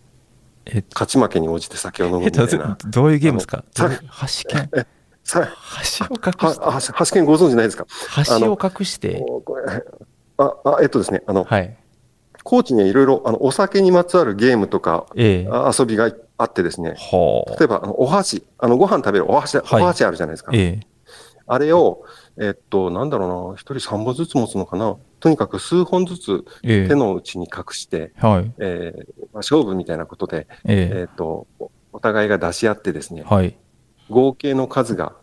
[0.70, 2.78] え勝ち負けに応じて酒を飲むえっとみたいな。
[2.88, 3.64] どういうゲームですか？
[4.10, 4.70] 箸剣
[5.24, 6.92] さ箸を隠して。
[6.92, 7.86] 箸剣ご存知ないですか？
[8.10, 9.26] 箸を隠して。
[10.38, 11.78] あ、あ、えっとですね、あの、はい。
[12.44, 15.50] 高知にはいろいろ、あの、お酒にまつわるゲームとか、ええ。
[15.50, 17.52] あ遊びがあってですね、はあ。
[17.58, 19.82] 例えば、あのお箸、あの、ご飯食べるお箸、はい。
[19.82, 20.52] お箸あるじゃないですか。
[20.54, 20.88] ええ
[21.48, 22.04] あれを、
[22.40, 24.98] えっと、なんだろうな、一人三本ずつ持つのかな。
[25.20, 33.58] とにかく数本ずつええ手の内に隠して、はいえーまあ、勝負みたいなことで、ええっと、おお互いが出し合ってですねえ、はい
[34.10, 35.14] 合計の数が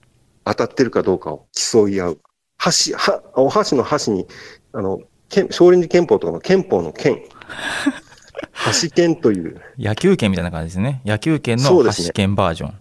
[0.45, 2.21] 当たってるかどうかを競い合う。
[2.57, 4.27] 箸、は、お箸の箸に、
[4.73, 7.23] あの、憲少林寺拳法とかの憲法の剣。
[8.53, 11.01] 箸剣という、野球拳みたいな感じですね。
[11.05, 12.75] 野球拳のそうですね箸拳バージョン。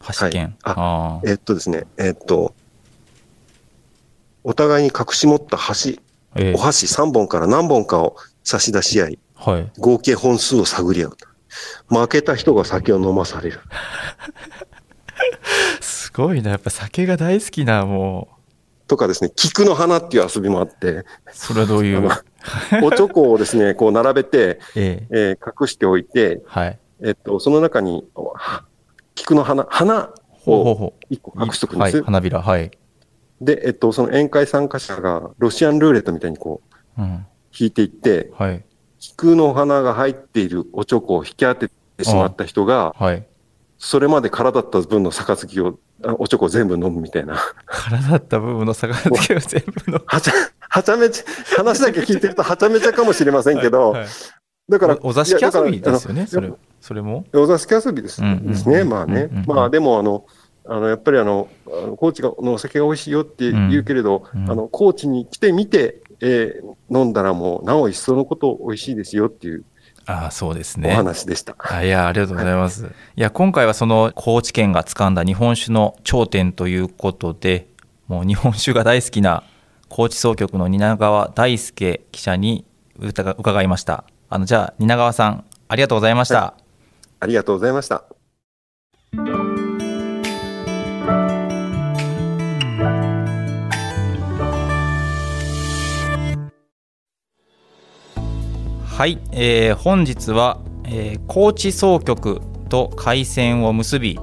[0.00, 0.42] 箸拳。
[0.44, 2.54] はいあえっとですね、えっと、
[4.44, 6.00] お互いに隠し持った箸、
[6.34, 9.70] あええお箸3本から何本かを差し出し合い、はい。
[9.78, 11.16] 合計本数を探り合う。
[11.88, 13.60] 負けた人が酒を飲まされる。
[15.80, 16.50] すごいな。
[16.50, 18.28] やっぱ酒が大好きな、も
[18.86, 22.08] とかですね、菊の花っていう遊びもあって、う、それはどういう？
[22.08, 22.22] あ
[22.82, 26.78] おちょこをですね、こう並べて、えええー隠しておいて、はい。
[27.04, 28.04] えっと、その中に、
[29.14, 31.04] 菊の花、花をほうほうほう。
[31.10, 31.92] 一個隠しとくんはい。
[31.92, 32.04] です。
[32.04, 32.40] 花びら。
[32.40, 32.70] はい。
[33.40, 36.60] で、えっと、その宴会参加者がロシアンルーレットみたいにこ
[36.96, 37.26] う、うん。
[37.58, 38.64] 引いていって、はい。
[38.98, 43.26] 菊の花が入っているおちょこを引き当ててしまった人が、はい。
[43.78, 47.38] それまで空だった分の杯を、あおちょこを全部飲むみたいな。
[47.66, 50.00] 空だった部分の杯を全部の。
[50.04, 50.32] はちゃ、
[50.68, 51.24] はちゃめちゃ、
[51.56, 54.08] 話だけ聞いてるとはちゃめちゃかもしれませんけど、はいはい
[54.68, 56.52] だから、おお座敷遊びですよね、それ。
[56.80, 57.24] それも。
[57.32, 58.84] お座敷遊びです,、うんうんうんですね。
[58.84, 59.28] まあね。
[59.46, 60.26] まあでも、あの、
[60.68, 61.48] あの、やっぱりあの、
[61.96, 69.64] 高知がのお酒が美味しいよって言うけれど、うんあの、高知に来てみて、えー飲んだらもう、なお一層のこと美味しいですよっていう
[70.06, 70.90] ああ、そうですおね。
[70.90, 71.54] 話でした。
[71.58, 72.86] あいや、ありがとうございます。
[72.86, 72.88] い
[73.20, 77.68] や、今回はその高知県が掴んだ日本酒の頂点ということで、
[78.06, 79.44] もう日本酒が大好きな
[79.90, 82.64] 高知総局の蜷川大輔記者に
[82.98, 84.04] 伺伺いました。
[84.30, 86.54] あの、じゃあ、蜷川さん、ありがとうございました。
[87.20, 88.04] ありがとうございました。
[98.98, 104.18] はい、えー本日は、えー高知総局と回線を結び、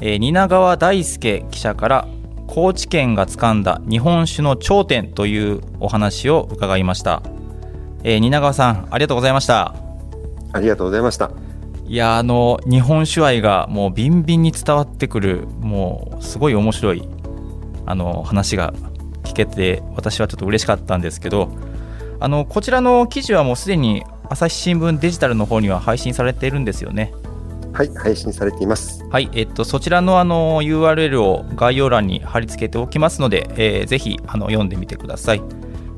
[0.00, 2.08] えー蜷川大輔記者から
[2.46, 7.20] 高知県が掴んだ日本酒の頂点というお話を伺いました、
[8.04, 9.74] えー蜷川さんありがとうございました
[10.52, 11.32] ありがとうございました。
[11.84, 17.02] いやあの日本酒愛がもうビンビンに伝わってくるもうすごい面白い
[17.86, 18.72] あの話が
[19.24, 21.50] 聞けて私はちょっと嬉しかったんですけど
[22.18, 27.12] あのこちらの記事はもうすでに朝日新聞デジタルの方には配信されているんですよね
[27.76, 29.04] はい、配信されています。
[29.10, 35.42] はい、えっと、そちらのあの URL を概要欄に貼り付けておきますので、えーぜひあの読んでみてください。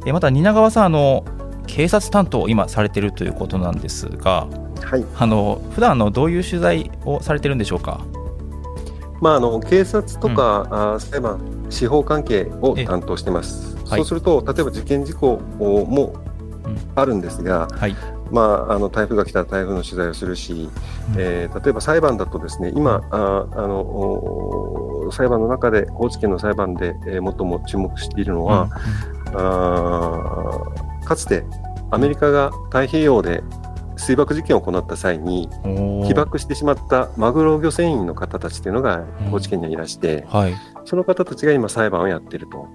[0.05, 1.25] えーまた、蜷川さんあの、
[1.69, 4.49] 警察担当を今されているということなんですが、
[4.83, 5.05] はい。
[5.19, 8.05] あの普段あのどういう取材をされてるんでしょうか？
[9.21, 10.67] まあ、あの、警察とか、
[10.97, 11.39] あ裁判、
[11.71, 13.78] 司法関係をえ担当してます。
[13.89, 14.01] はい。
[14.01, 16.15] そうすると、例えば事件事故をも、
[16.95, 17.97] あるんですが、はい。
[18.31, 20.69] まあ、あの台風が来たら台風の取材をするし、
[21.17, 28.69] えー例えば裁判だとですね今ああのお裁判の中で高知県の裁判で、えー最も注目しているのは、
[29.35, 31.45] あーかつて
[31.91, 33.43] アメリカが太平洋で
[33.97, 35.49] 水爆実験を行った際に
[36.07, 39.31] 被爆してしまったマグロ漁船員の方たちというのがうん。
[39.31, 40.55] 高知県にはいらして、はい
[40.89, 42.67] その方たちが今裁判をやっていると。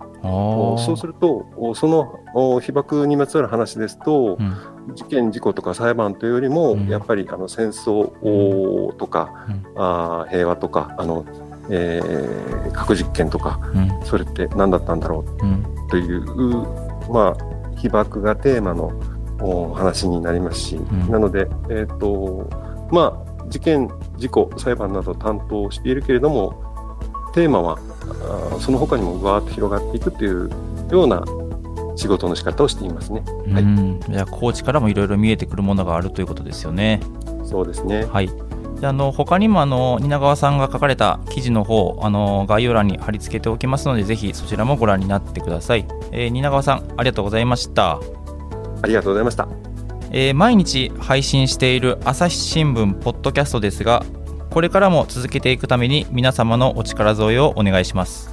[0.78, 4.44] そうすると、おそのお被爆にまつわる話ですと、う
[4.92, 4.96] ん。
[4.96, 6.88] 事件、事故とか裁判というよりも、うん。
[6.88, 9.64] やっぱりあの戦争おとか、うん。
[9.76, 11.26] あー平和とかあの、
[11.72, 14.06] えー核実験とか、うん。
[14.06, 15.26] それって何だったんだろ
[15.88, 15.90] う？
[15.90, 16.24] という、
[17.12, 18.94] まあ、被爆がテーマの
[19.42, 21.10] お話になりますし、ん。
[21.10, 22.48] なので、えーと
[22.92, 26.62] まあ、事件、事故、裁判などを担当しているけれども、
[27.34, 27.80] テーマは
[28.60, 30.50] その他にもわーっと広がっていくという
[30.92, 31.24] ような
[31.96, 33.24] 仕事の仕方をしていますね。
[33.52, 37.00] はいうんじゃあ高知からもいろいろ見えてくるものがあるということですよね。
[37.46, 38.06] そうですね。
[38.06, 38.30] はい。
[38.80, 45.86] であの他にもあの蜷川さんが書かれた記事の方あの概要欄に貼り付けておきますのでぜひそちらもご覧になってください。
[46.12, 48.00] えー、蜷川さんありがとうございました。
[48.82, 49.48] ありがとうございました。
[50.12, 54.04] えー毎日配信している朝日新聞ポッドキャストですが
[54.54, 58.30] これからも続けていくために皆様のお力添えをお願いします、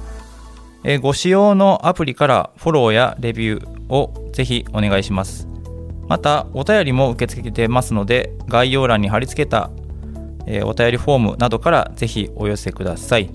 [0.83, 5.47] えご使用のアプリからフォローやレビューをぜひお願いします。
[6.07, 9.71] またお便りも受け付けてますので概要欄に貼り付けた、
[10.45, 13.31] えお便りフォームなどからぜひお寄せください。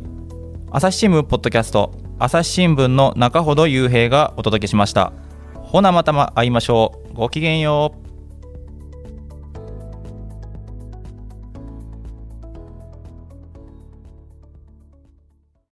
[0.71, 5.13] 朝日新聞ポッドキャスト朝日新聞の中ほど雄平がお届けしました。
[5.55, 7.15] ほなまた会いましょう。
[7.15, 8.06] ごきげんよう。